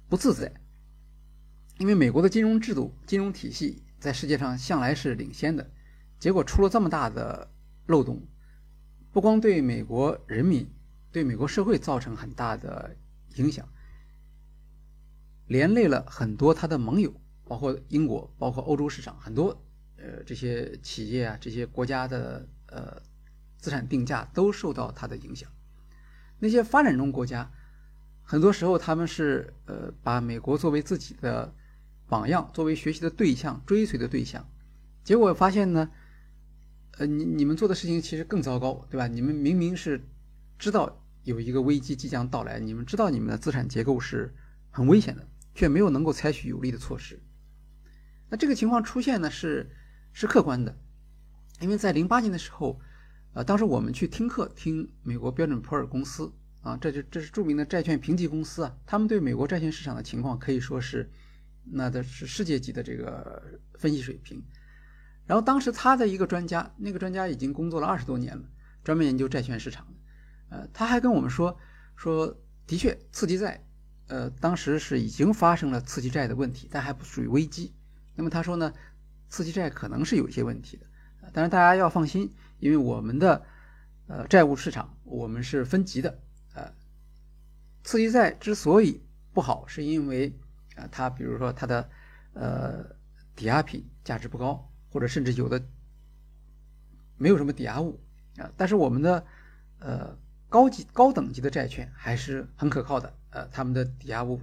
[0.07, 0.51] 不自在，
[1.77, 5.69] 因为美国的金融制度、金融体系在世界上向来是领先的，
[6.17, 7.51] 结果出了这么大的
[7.87, 8.25] 漏洞，
[9.11, 10.65] 不光对美国人民、
[11.11, 12.95] 对美国社会造成很大的
[13.35, 13.67] 影响。
[15.47, 17.13] 连累了很多他的盟友，
[17.43, 19.61] 包括英国，包括欧洲市场，很多
[20.01, 23.01] 呃这些企业啊，这些国家的呃
[23.57, 25.49] 资产定价都受到它的影响。
[26.39, 27.51] 那些发展中国家，
[28.23, 31.53] 很多时候他们是呃把美国作为自己的
[32.07, 34.49] 榜样，作为学习的对象、追随的对象，
[35.03, 35.89] 结果发现呢，
[36.97, 39.07] 呃你你们做的事情其实更糟糕，对吧？
[39.07, 40.01] 你们明明是
[40.57, 44.33] 知道有一个危机即将到来，你们知道你们的资产结构是
[44.69, 45.27] 很危险的。
[45.55, 47.19] 却没有能够采取有力的措施。
[48.29, 49.69] 那这个情况出现呢，是
[50.13, 50.75] 是客观的，
[51.59, 52.79] 因为在零八年的时候，
[53.33, 56.31] 呃，当时我们去听课，听美国标准普尔公司
[56.61, 61.09] 啊，这就这是著名的债券评级公司啊，他们对美国债券市场的情况可以说是
[61.63, 64.43] 那的是世界级的这个分析水平。
[65.25, 68.43] 然后当时他的一个专家，那个专家已经工作了二十多年了，
[68.83, 69.87] 专门研究债券市场
[70.49, 71.57] 呃，他还跟我们说
[71.95, 72.35] 说，
[72.65, 73.63] 的确刺激债。
[74.07, 77.71] 呃，当时是已经发生了刺激债的问题，但还不属于危机。
[78.15, 78.73] 那么他说呢，
[79.29, 80.85] 次级债可能是有一些问题的，
[81.31, 83.45] 但是大家要放心，因为我们的
[84.07, 86.19] 呃债务市场我们是分级的。
[86.55, 86.73] 呃，
[87.83, 89.01] 次级债之所以
[89.31, 90.35] 不好，是因为
[90.75, 91.89] 啊，它比如说它的
[92.33, 92.83] 呃
[93.35, 95.63] 抵押品价值不高，或者甚至有的
[97.17, 98.01] 没有什么抵押物
[98.37, 99.25] 啊，但是我们的
[99.77, 100.17] 呃
[100.49, 103.15] 高级高等级的债券还是很可靠的。
[103.29, 104.41] 呃，他们的抵押物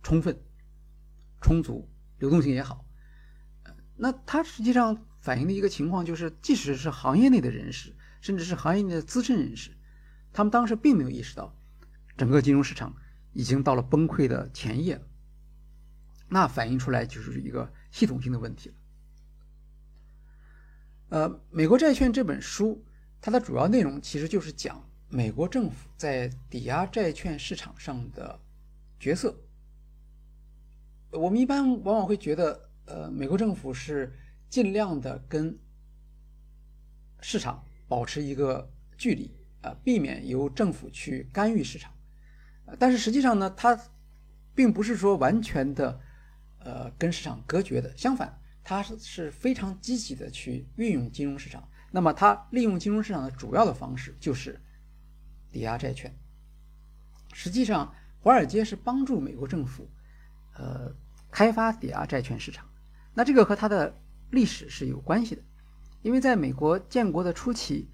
[0.00, 0.38] 充分、
[1.40, 1.88] 充足，
[2.18, 2.83] 流动性也好。
[3.96, 9.70] 那它实际上反映的一个情况就是，即使是行业内的人士，甚至是行业内的资深人士，
[10.32, 11.56] 他们当时并没有意识到，
[12.16, 12.94] 整个金融市场
[13.32, 15.00] 已经到了崩溃的前夜。
[16.28, 18.74] 那反映出来就是一个系统性的问题了。
[21.10, 22.84] 呃，《美国债券》这本书，
[23.20, 24.82] 它的主要内容其实就是讲。
[25.10, 28.40] 美国政府在抵押债券市场上的
[28.98, 29.32] 角色，
[31.12, 34.12] 我们一般往往会觉得，呃，美国政府是
[34.48, 35.58] 尽量的跟
[37.20, 41.92] 市场保持一个距离，啊，避免由政府去干预市场。
[42.78, 43.78] 但是实际上呢，它
[44.54, 46.00] 并不是说完全的，
[46.58, 47.96] 呃，跟市场隔绝的。
[47.96, 51.68] 相反，它是是非常积极的去运用金融市场。
[51.90, 54.60] 那么，它利用金融市场的主要的方式就是。
[55.52, 56.12] 抵押债券，
[57.32, 59.88] 实际上，华尔街是帮助美国政府，
[60.54, 60.92] 呃，
[61.30, 62.68] 开发抵押债券市场。
[63.14, 63.98] 那这个和它的
[64.30, 65.42] 历史是有关系的，
[66.02, 67.88] 因为在美国建国的初期，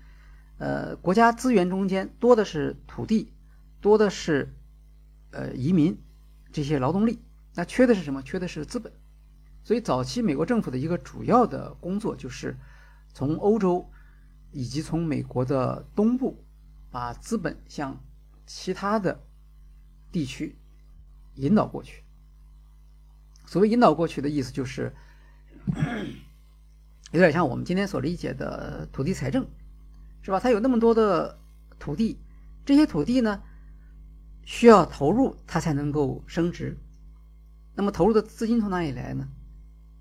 [0.58, 3.32] 呃，国家资源中间多的是土地，
[3.80, 4.54] 多的是
[5.30, 5.96] 呃移民
[6.50, 7.20] 这些劳动力，
[7.54, 8.22] 那缺的是什么？
[8.22, 8.92] 缺的是资本。
[9.62, 12.56] 所以，早期美国政府的一个主要的工作就是
[13.12, 13.90] 从欧洲
[14.50, 16.44] 以及从美国的东部。
[16.92, 18.02] 把资本向
[18.48, 19.22] 其他的
[20.10, 20.58] 地区
[21.36, 22.02] 引导过去。
[23.46, 24.92] 所谓引导过去的意思，就是
[27.12, 29.46] 有点像我们今天所理解的土地财政，
[30.22, 30.40] 是吧？
[30.40, 31.38] 它有那么多的
[31.78, 32.18] 土地，
[32.64, 33.42] 这些土地呢
[34.44, 36.78] 需要投入，它才能够升值。
[37.74, 39.28] 那么投入的资金从哪里来呢？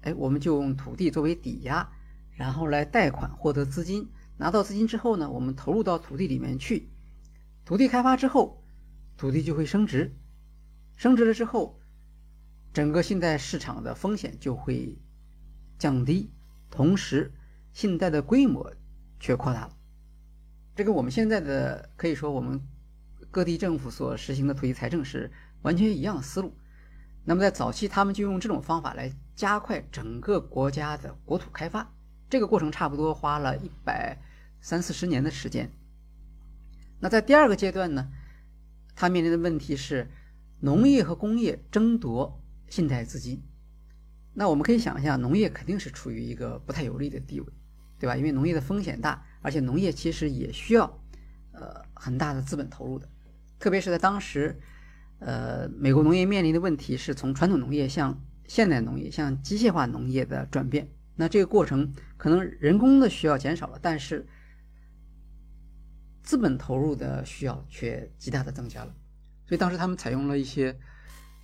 [0.02, 1.90] 哎，我们就用土地作为抵押，
[2.34, 4.10] 然后来贷款获得资金。
[4.38, 6.88] 拿到资金之后呢，我们投入到土地里面去，
[7.66, 8.64] 土地开发之后，
[9.18, 10.16] 土地就会升值，
[10.96, 11.78] 升值了之后，
[12.72, 14.98] 整个信贷市场的风险就会
[15.80, 16.30] 降低，
[16.70, 17.32] 同时
[17.74, 18.72] 信贷的规模
[19.20, 19.76] 却扩大了。
[20.76, 22.62] 这跟我们现在的可以说我们
[23.32, 25.32] 各地政府所实行的土地财政是
[25.64, 26.56] 完全一样的思路。
[27.26, 31.92] 那么在早期，他们就用这种方法来加快整个国家的国土开发，
[32.30, 34.16] 这个过程差不多花了一百。
[34.62, 35.72] 三四十年的时间。
[37.00, 38.12] 那在第二个阶段呢，
[38.94, 40.12] 他面临的问题是
[40.60, 43.42] 农业和工业争夺信贷资金。
[44.40, 47.48] 那我们可以想一下，农业肯定是处于一个不太有利的地位，
[48.00, 48.16] 对吧？
[48.16, 50.86] 因为农业的风险大，而且农业其实也需要
[51.52, 53.10] 呃很大的资本投入的，
[53.60, 54.58] 特别是在当时，
[55.20, 58.18] 呃，美国农业面临的问题是从传统农业向
[58.48, 60.90] 现代农业、向机械化农业的转变。
[61.18, 64.26] 那这个过程可能人工的需要减少了，但是
[66.24, 68.96] 资本投入的需要却极大的增加了。
[69.46, 70.80] 所以当时他们采用了一些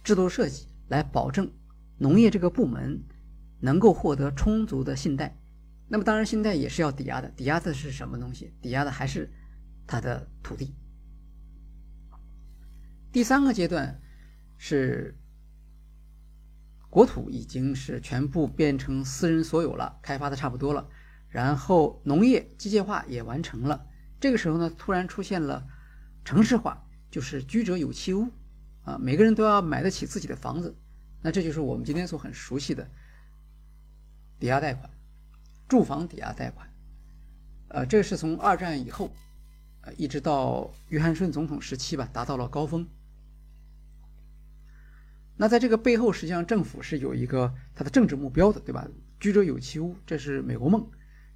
[0.01, 1.51] 制度设计来保证。
[1.97, 3.03] 农业这个部门
[3.59, 5.37] 能够获得充足的信贷，
[5.87, 8.53] 那么当然信贷也是要抵押的，抵押的是什么东西？
[8.61, 9.31] 抵押的还是
[9.87, 10.75] 他的土地。
[13.11, 14.01] 第三个阶段
[14.57, 15.17] 是
[16.89, 20.89] 国土已经是全部变成私人所有了，开发的差不多了，
[21.29, 23.87] 然后农业机械化也完成了。
[24.19, 25.65] 这个时候呢，突然出现了
[26.25, 28.29] 城市化，就是居者有其屋
[28.83, 30.77] 啊，每个人都要买得起自己的房子。
[31.25, 32.87] 那这就是我们今天所很熟悉的
[34.37, 34.87] 抵押贷款，
[35.67, 36.71] 住房抵押贷款。
[37.69, 39.11] 呃，这是从二战以后，
[39.81, 42.87] 呃，一直到约翰逊总统时期吧，达到了高峰。
[45.35, 48.87] 那在这个背后，实际上政府是有一个它的政治目标的，对吧？
[49.19, 50.87] 居者有其屋，这是美国梦。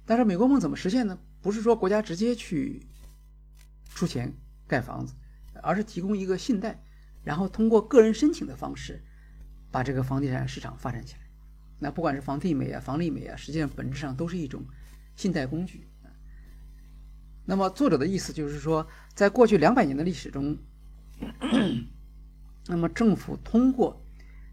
[0.06, 1.18] 但是美国梦怎么实现呢？
[1.42, 2.86] 不是说国家直接去
[3.92, 4.32] 出钱
[4.68, 5.14] 盖房子，
[5.64, 6.80] 而是提供一个信贷，
[7.24, 9.02] 然后通过个人申请的方式。
[9.70, 11.20] 把这个房地产市场发展起来，
[11.78, 14.64] 那不管是房地美啊、房利美啊，实际上本质上都是一种
[15.14, 15.86] 信贷工具。
[17.46, 20.56] 那么作者的意思就是说，在过去两百年的历史中，
[22.66, 24.04] 那么政府通过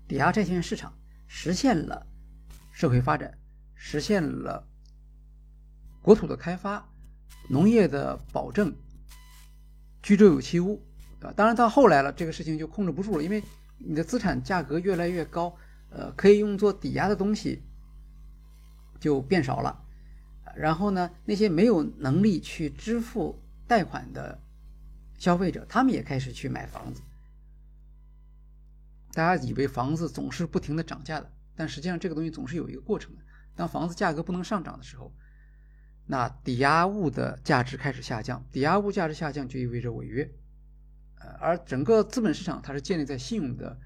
[0.07, 0.93] 抵押债券市场
[1.27, 2.05] 实现了
[2.71, 3.37] 社会发展，
[3.75, 4.67] 实现了
[6.01, 6.87] 国土的开发、
[7.49, 8.73] 农业的保证、
[10.01, 10.81] 居者有其屋，
[11.21, 13.43] 啊，当然到后来了，这个事情就控制不住了，因为。
[13.77, 15.55] 你的资产价格越来越高，
[15.89, 17.63] 呃，可以用作抵押的东西
[18.99, 19.85] 就变少了，
[20.55, 24.41] 然后呢，那些没有能力去支付贷款的
[25.17, 27.01] 消费者，他们也开始去买房子。
[29.13, 33.21] 大家以为房子总是不停的涨价的，但实际上这个东西总是有一个过程的。
[33.55, 35.11] 当房子价格不能上涨的时候，
[36.05, 40.31] 那抵押物的价值开始下降，抵押物价值下降就意味着违约。
[41.19, 43.79] 呃，而整个资本市场它是建立在信用的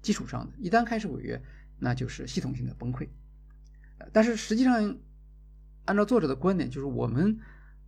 [0.00, 1.42] 基础上的，一旦开始违约，
[1.78, 3.08] 那就是系统性的崩溃。
[3.98, 4.98] 呃但是实际上，
[5.84, 7.38] 按照作者的观点，就是我们，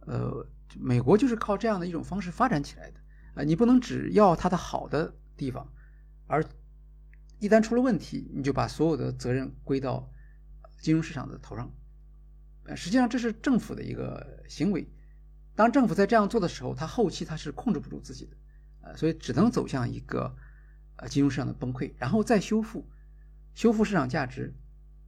[0.00, 0.46] 呃，
[0.78, 3.00] 美国就是靠这样的一种方式发展起来的。
[3.34, 5.72] 啊，你不能只要它的好的地方，
[6.28, 6.44] 而
[7.40, 10.08] 一旦出了问题，你就把所有的责任归到
[10.80, 11.68] 金融市场的头上。
[12.66, 14.88] 呃，实际上这是政府的一个行为。
[15.56, 18.36] 当政府在这样做的时候，它后期它是控制不住自己的。
[18.84, 20.36] 呃，所以只能走向一个
[20.96, 22.86] 呃金融市场的崩溃，然后再修复，
[23.54, 24.52] 修复市场价值，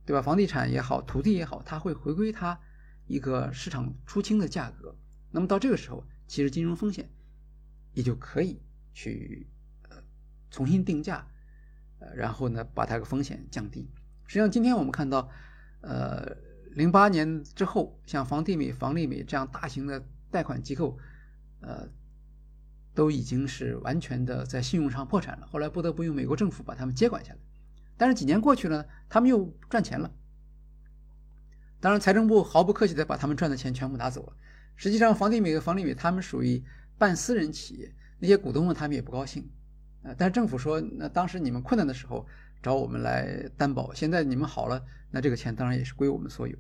[0.07, 0.23] 对吧？
[0.23, 2.59] 房地产也好，土地也好，它会回归它
[3.07, 4.97] 一个市场出清的价格。
[5.31, 7.11] 那么到这个时候，其实金融风险
[7.93, 8.62] 也就可以
[8.94, 9.47] 去
[9.90, 9.97] 呃
[10.51, 11.27] 重新定价，
[11.98, 13.90] 呃，然后呢把它的风险降低。
[14.27, 15.28] 实际上，今天我们看到，
[15.82, 16.35] 呃，
[16.70, 20.98] 零八年之后，像房地美、房利美这样大型的贷款机构，
[21.61, 21.86] 呃。
[22.97, 27.39] 都已经是完全的在信用上破产了，后来不得不用美国政府把他们接管下来。
[27.98, 30.10] 但是几年过去了，他们又赚钱了。
[31.78, 34.32] 当然，财政部毫不客气的把他们赚的钱全部拿走了。
[34.74, 36.64] 实际上，房地美和房利美他们属于
[36.98, 39.48] 半私人企业，那些股东们他们也不高兴。
[40.02, 42.27] 呃，但是政府说，那当时你们困难的时候
[42.62, 46.56] 找我们来担保，现在你们好了，那这个钱当然也是归我们所有。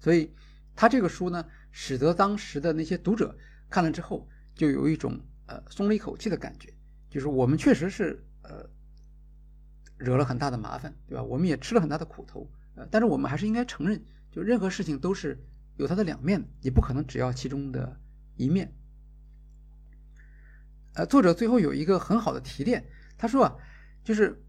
[0.00, 0.32] 所以，
[0.74, 3.36] 他这个书呢，使得当时的那些读者
[3.68, 4.26] 看了之后。
[4.56, 6.74] 就有一种呃松了一口气的感觉，
[7.08, 8.68] 就是我们确实是呃
[9.98, 11.22] 惹了很大的麻烦，对吧？
[11.22, 14.02] 我们也吃了很大的苦头，呃，但是我们还是应该承认，
[14.32, 15.38] 就任何事情都是
[15.76, 18.00] 有它的两面的，你不可能只要其中的
[18.34, 18.74] 一面。
[20.94, 22.88] 呃，作者最后有一个很好的提炼，
[23.18, 23.56] 他说啊，
[24.02, 24.42] 就是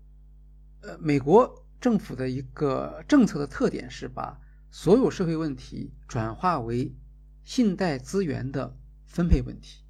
[0.81, 4.39] 呃美国政府的一个政策的特点是把
[4.71, 6.95] 所有社会问题转化为
[7.43, 9.83] 信贷资源的分配问题。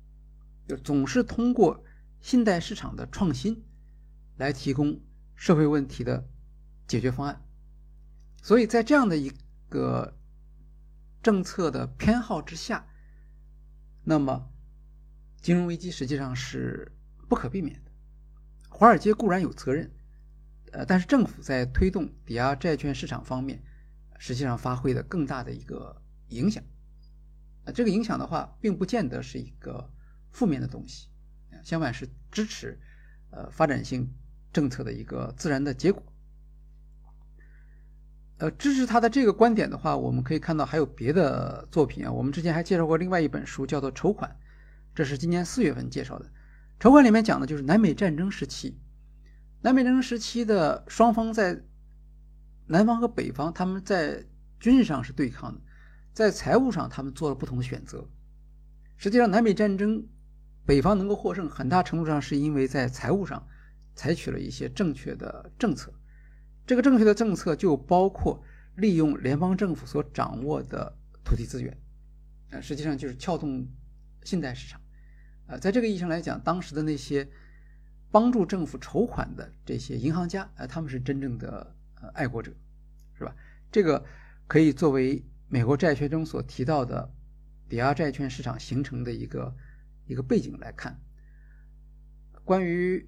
[0.68, 1.84] 就总是通过
[2.20, 3.64] 信贷市场的创新
[4.36, 5.00] 来提供
[5.36, 6.28] 社会问题的
[6.88, 7.42] 解决方案，
[8.42, 9.32] 所以在这样的一
[9.70, 10.18] 个
[11.24, 12.86] 政策的偏好之下，
[14.04, 14.50] 那么
[15.42, 16.92] 金融危机实际上是
[17.30, 17.92] 不可避免的。
[18.70, 19.92] 华尔街固然有责任，
[20.72, 23.64] 呃，但是政府在推动抵押债券市场方面，
[24.18, 26.64] 实际上发挥的更大的一个影响。
[27.74, 29.92] 这个影响的话，并不见得是一个
[30.38, 31.08] 负面的东西，
[31.64, 32.80] 相反是支持
[33.32, 34.08] 呃发展性
[34.54, 36.04] 政策的一个自然的结果。
[38.38, 42.12] 呃，支持他的这个观点的话，我们可以看到还有别的作品啊。
[42.12, 44.30] 我们之前还介绍过另外一本书，叫做《筹款》，
[44.94, 46.26] 这是今年四月份介绍的。
[46.80, 48.80] 《筹款》里面讲的就是南北战争时期，
[49.62, 51.64] 南北战争时期的双方在
[52.68, 54.24] 南方和北方，他们在
[54.60, 55.62] 军事上是对抗的，
[56.14, 58.08] 在财务上他们做了不同的选择。
[58.98, 60.08] 实际上，南北战争
[60.68, 63.48] 北方能够获胜，很大程度上是因为在财务上
[63.96, 65.94] 采取了一些正确的政策。
[66.66, 68.44] 这个正确的政策就包括
[68.76, 71.76] 利用联邦政府所掌握的土地资源，
[72.50, 73.66] 呃，实际上就是撬动
[74.24, 74.82] 信贷市场，
[75.48, 77.26] 呃，在这个意义上来讲，当时的那些
[78.12, 82.52] 帮助政府筹款的这些银行家，呃，他们是真正的呃爱国者，
[83.18, 83.34] 是吧？
[83.72, 84.04] 这个
[84.48, 87.10] 可以作为美国债券中所提到的
[87.70, 89.56] 抵押债券市场形成的一个
[90.08, 91.00] 一个背景来看。
[92.44, 92.98] 关于《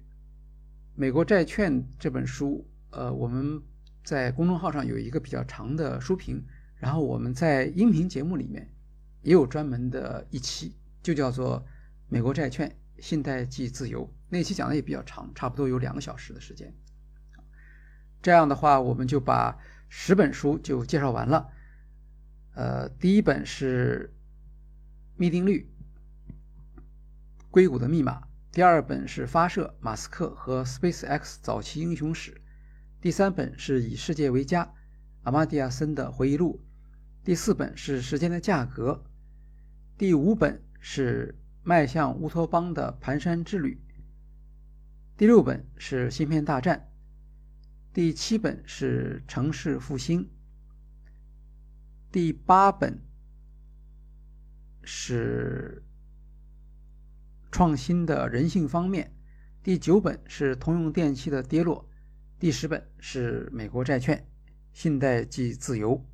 [0.94, 2.66] 美国债券》这本书。
[2.92, 3.62] 呃，我们
[4.02, 6.44] 在公众号上有一个比较长的书评，
[6.74, 8.68] 然后我们在音频节目里面
[9.22, 11.60] 也有专门的一期，就叫做
[12.08, 14.04] 《美国债券：信贷即自由》。
[14.28, 16.74] 那期讲的也比较长，差不多有两个小时的时间。
[18.20, 19.56] 这样的话，我们就把
[19.88, 21.48] 十本书就介绍完了。
[22.56, 24.12] 呃，第一本是
[25.16, 25.69] 《密定律：
[27.52, 28.20] 硅谷的密码》，
[28.52, 32.30] 第二本是《发射：马斯克和 SpaceX 早期英雄史》。
[33.00, 34.72] 第三本是以世界为家，
[35.24, 36.60] 阿玛蒂亚森的回忆录；
[37.24, 39.02] 第四本是时间的价格；
[39.98, 43.78] 第五本是迈向乌托邦的蹒跚之旅；
[45.16, 46.78] 第六本是芯片大战；
[47.92, 50.28] 第七本是城市复兴；
[52.12, 53.02] 第八本
[54.84, 55.82] 是
[57.50, 59.06] 创新的人性方面；
[59.62, 61.88] 第九本是通用电气的跌落。
[62.38, 64.26] 第十本是美国债券，
[64.72, 66.04] 信贷即自由。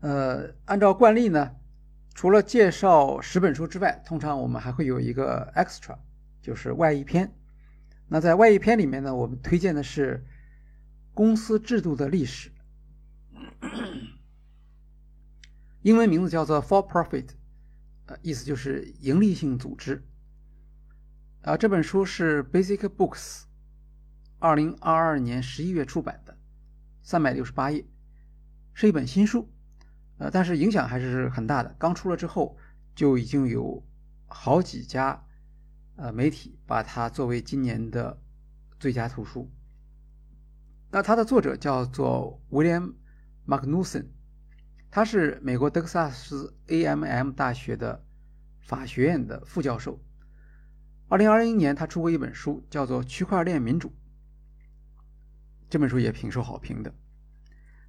[0.00, 1.56] 呃，按照惯例呢，
[2.14, 5.98] 除了介绍十本书之外，通常我们还会有一个 extra，
[6.40, 7.32] 就是外译篇。
[8.08, 10.24] 那在外译篇里面呢，我们推荐的是
[11.14, 12.50] 公司制度的历史，
[15.88, 17.30] 英文名字叫做 For Profit，
[18.04, 20.04] 呃，意思就是盈利性组织。
[21.40, 23.44] 啊，这本书是 Basic Books
[24.38, 26.36] 二零二二年十一月出版的，
[27.00, 27.86] 三百六十八页，
[28.74, 29.50] 是一本新书。
[30.18, 31.74] 呃，但是影响还是很大的。
[31.78, 32.58] 刚出了之后，
[32.94, 33.82] 就已经有
[34.26, 35.24] 好几家
[35.96, 38.20] 呃媒体把它作为今年的
[38.78, 39.50] 最佳图书。
[40.90, 42.92] 那它的作者叫做 William
[43.46, 44.04] Magnuson，
[44.98, 48.04] 他是美国德克萨斯 A&M 大学的
[48.58, 50.02] 法学院的副教授。
[51.06, 53.90] 二零二一年，他出过一本书，叫做《区块链民主》。
[55.70, 56.92] 这本书也挺受好评的。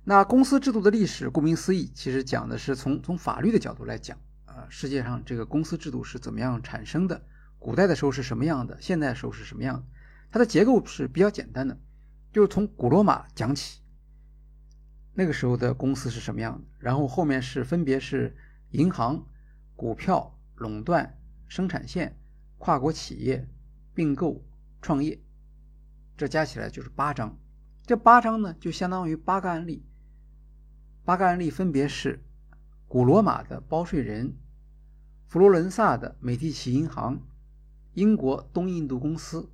[0.04, 4.16] 那公司制度的历史，顾名思义，其实讲的是从从法律的角度来讲，
[4.46, 7.20] 啊，世界上这个公司制度是怎么样产生的？
[7.58, 8.78] 古代的时候是什么样的？
[8.80, 9.84] 现代的时候是什么样的？
[10.30, 11.76] 它的结构是比较简单的，
[12.32, 13.82] 就是从古罗马讲起，
[15.14, 16.68] 那个时候的公司是什么样的？
[16.80, 18.36] 然后后面是分别是
[18.72, 19.26] 银行、
[19.76, 21.18] 股票、垄断、
[21.48, 22.16] 生产线。
[22.62, 23.48] 跨国企业
[23.94, 24.44] 并购
[24.82, 25.18] 创业，
[26.18, 27.40] 这加起来就是八章。
[27.86, 29.86] 这八章呢，就相当于八个案例。
[31.06, 32.22] 八个案例分别是：
[32.86, 34.36] 古罗马的包税人、
[35.30, 37.22] 佛罗伦萨的美第奇银行、
[37.94, 39.50] 英国东印度公司、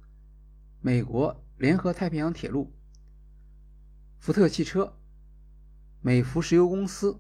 [0.82, 2.74] 美国联合太平洋铁路、
[4.18, 4.98] 福特汽车、
[6.06, 7.20] 美孚石油公司、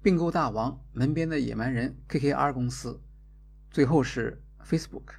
[0.00, 3.02] 并购大王门边的野蛮人 KKR 公司。
[3.68, 5.14] 最后是 Facebook。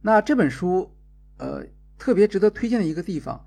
[0.00, 0.96] 那这本书，
[1.38, 1.66] 呃，
[1.98, 3.44] 特别值得推荐的一个地方，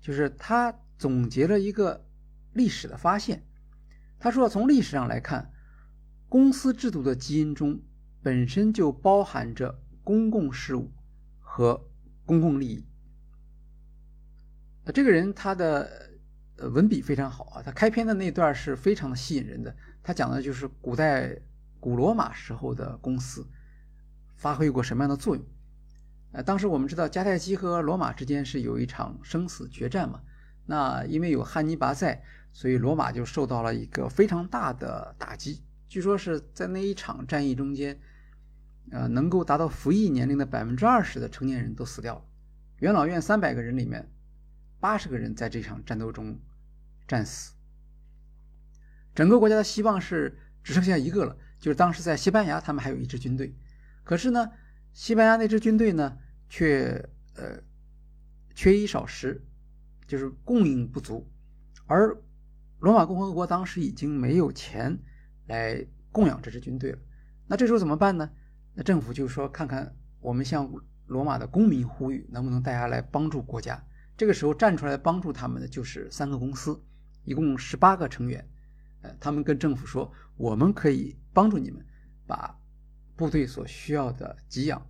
[0.00, 2.04] 就是他总结了一个
[2.52, 3.46] 历史的发现。
[4.18, 5.52] 他说，从历史上来看，
[6.28, 7.80] 公司制度的基因中
[8.20, 10.90] 本身就包含着公共事务
[11.38, 11.88] 和
[12.26, 12.84] 公共利益。
[14.92, 16.10] 这个人他的
[16.56, 19.74] 呃文笔非常好啊，他开篇的那段是非常的吸引人的。
[20.02, 21.36] 他讲的就是古代。
[21.82, 23.48] 古罗马时候的公司
[24.36, 25.42] 发挥过什么样的作用？
[26.32, 30.20] 呃，当时我们知道迦太基和罗马之间是有一场生死决战嘛。
[30.66, 32.22] 那因为有汉尼拔在，
[32.52, 35.62] 所以罗马就受到了一个非常大的打击。
[35.88, 37.98] 据说是在那一场战役中间，
[38.90, 42.22] 呃，能够达到服役年龄的百分之二十的成年人都死掉了，
[42.80, 44.06] 元老院三百个人里面，
[44.80, 46.40] 八十个人在这场战斗中
[47.06, 47.52] 战死。
[49.14, 53.54] 整个国家的希望是只剩下一个了，就是当时在西班牙，他们还有一支军队。
[54.02, 54.50] 可是呢，
[54.92, 56.16] 西班牙那支军队呢，
[56.48, 57.60] 却呃
[58.54, 59.44] 缺衣少食，
[60.06, 61.30] 就是供应不足。
[61.86, 62.16] 而
[62.78, 64.98] 罗马共和国当时已经没有钱
[65.46, 66.98] 来供养这支军队了。
[67.46, 68.30] 那这时候怎么办呢？
[68.74, 70.72] 那政府就说，看看我们向
[71.06, 73.84] 罗马的公民呼吁，能不能大家来帮助国家？
[74.20, 76.78] 这个时候站出来帮助他们的就是三个公司，
[77.24, 78.46] 一共十八个成员。
[79.00, 81.82] 呃，他们跟政府说，我们可以帮助你们
[82.26, 82.54] 把
[83.16, 84.86] 部队所需要的给养，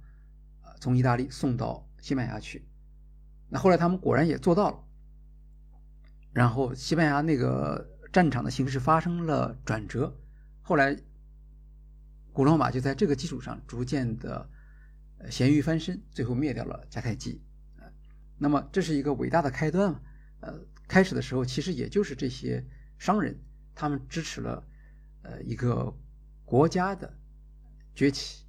[0.62, 2.66] 呃，从意大利送到西班牙去。
[3.48, 4.85] 那后来他们果然也做到了。
[6.32, 10.12] 然后西班牙那个战场的形势发生了转折，
[10.61, 11.01] 后来
[12.32, 14.51] 古罗马就在这个基础上逐渐的
[15.31, 17.40] 咸鱼翻身，最后灭掉了迦太基。
[18.43, 19.95] 那么这是一个伟大的开端
[20.41, 20.55] 呃，
[20.89, 22.67] 开始的时候其实也就是这些
[22.99, 23.39] 商人。
[23.73, 24.65] 他们支持了，
[25.23, 25.95] 呃，一个
[26.45, 27.17] 国家的
[27.95, 28.45] 崛起。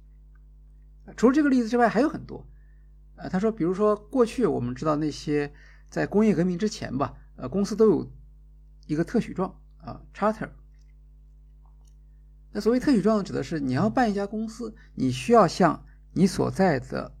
[1.16, 2.46] 除了这个例子之外，还有很多。
[3.16, 5.52] 呃，他说，比如说，过去我们知道那些
[5.88, 8.10] 在工业革命之前吧，呃，公司都有
[8.86, 10.50] 一个特许状啊，charter。
[12.50, 17.16] 那所谓特许状指的是你要办一家公司，你需要向你所在的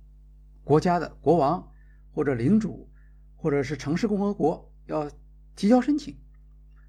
[0.64, 1.71] 国家的国王
[2.12, 2.88] 或者领主
[3.34, 5.10] 或者是城市共和国要
[5.56, 6.16] 提交申请。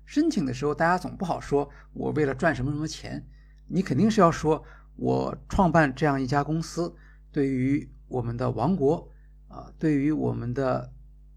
[0.06, 3.26] 申请的时候，大家总不好说，我为了赚什么什么钱，
[3.68, 4.64] 你肯定是要说，
[4.98, 6.94] 我创办这样一家公司，
[7.32, 9.10] 对于我们的王国
[9.48, 10.94] 啊，对于我们的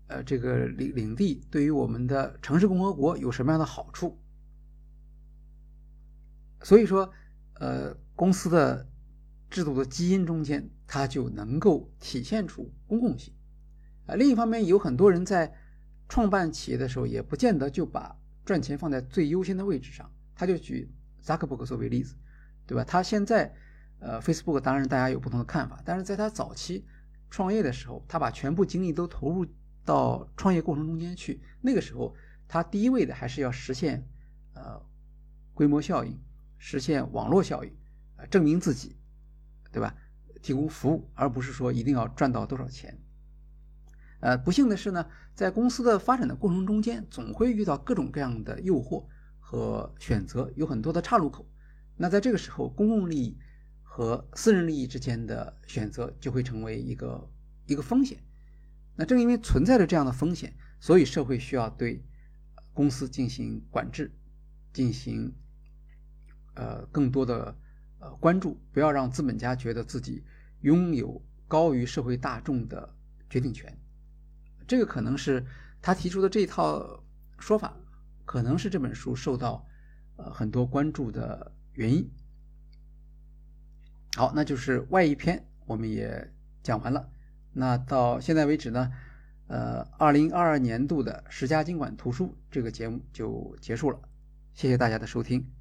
[0.09, 4.21] 呃这个领领地，对于我们的城市共和国有什么样的好处？
[6.63, 7.13] 所以说，
[7.55, 8.89] 呃，公司的
[9.49, 13.33] 制度的基因中间，它就能够体现出公共性
[14.07, 14.15] 啊。
[14.15, 15.53] 另一方面，有很多人在
[16.09, 22.15] 创办企业的时候，也不见得就把赚钱放在最优先的位置上，他就举扎克伯格作为例子，
[22.67, 22.85] 对吧？
[22.85, 23.53] 他现在，
[23.99, 26.87] 呃，Facebook 当然大家有不同的看法，但是在他早期
[27.29, 29.45] 创业的时候，他把全部精力都投入
[29.85, 31.41] 到创业过程中间去。
[31.61, 32.15] 那个时候，
[32.47, 34.07] 他第一位的还是要实现
[34.55, 34.81] 呃
[35.53, 36.17] 规模效应，
[36.59, 37.77] 实现网络效应，
[38.17, 38.97] 呃，证明自己，
[39.73, 39.93] 对吧？
[40.41, 42.97] 提供服务，而不是说一定要赚到多少钱。
[44.27, 49.07] 呃，不幸的是呢，在公司的发展的过程中间，总会遇到各种各样的诱惑
[49.39, 51.49] 和选择，有很多的岔路口。
[51.97, 53.39] 那在这个时候，公共利益
[53.85, 57.31] 和私人利益之间的选择就会成为一个
[57.67, 58.19] 一个风险。
[58.97, 62.05] 那正因为存在着这样的风险，所以社会需要对
[62.75, 64.11] 公司进行管制，
[64.73, 65.33] 进行
[66.55, 67.57] 呃更多的
[68.01, 70.25] 呃关注，不要让资本家觉得自己
[70.63, 72.93] 拥有高于社会大众的
[73.31, 73.73] 决定权。
[74.67, 75.45] 这个可能是
[75.81, 77.03] 他提出的这一套
[77.39, 77.77] 说法，
[78.25, 79.67] 可能是这本书受到
[80.17, 82.11] 呃很多关注的原因。
[84.17, 86.33] 好，那就是外一篇我们也
[86.63, 87.09] 讲完了。
[87.53, 88.93] 那到现在为止呢，
[89.47, 93.99] 呃，二零二二年度的十佳经管图书这个节目就结束了。
[94.55, 95.56] 谢谢大家的收听。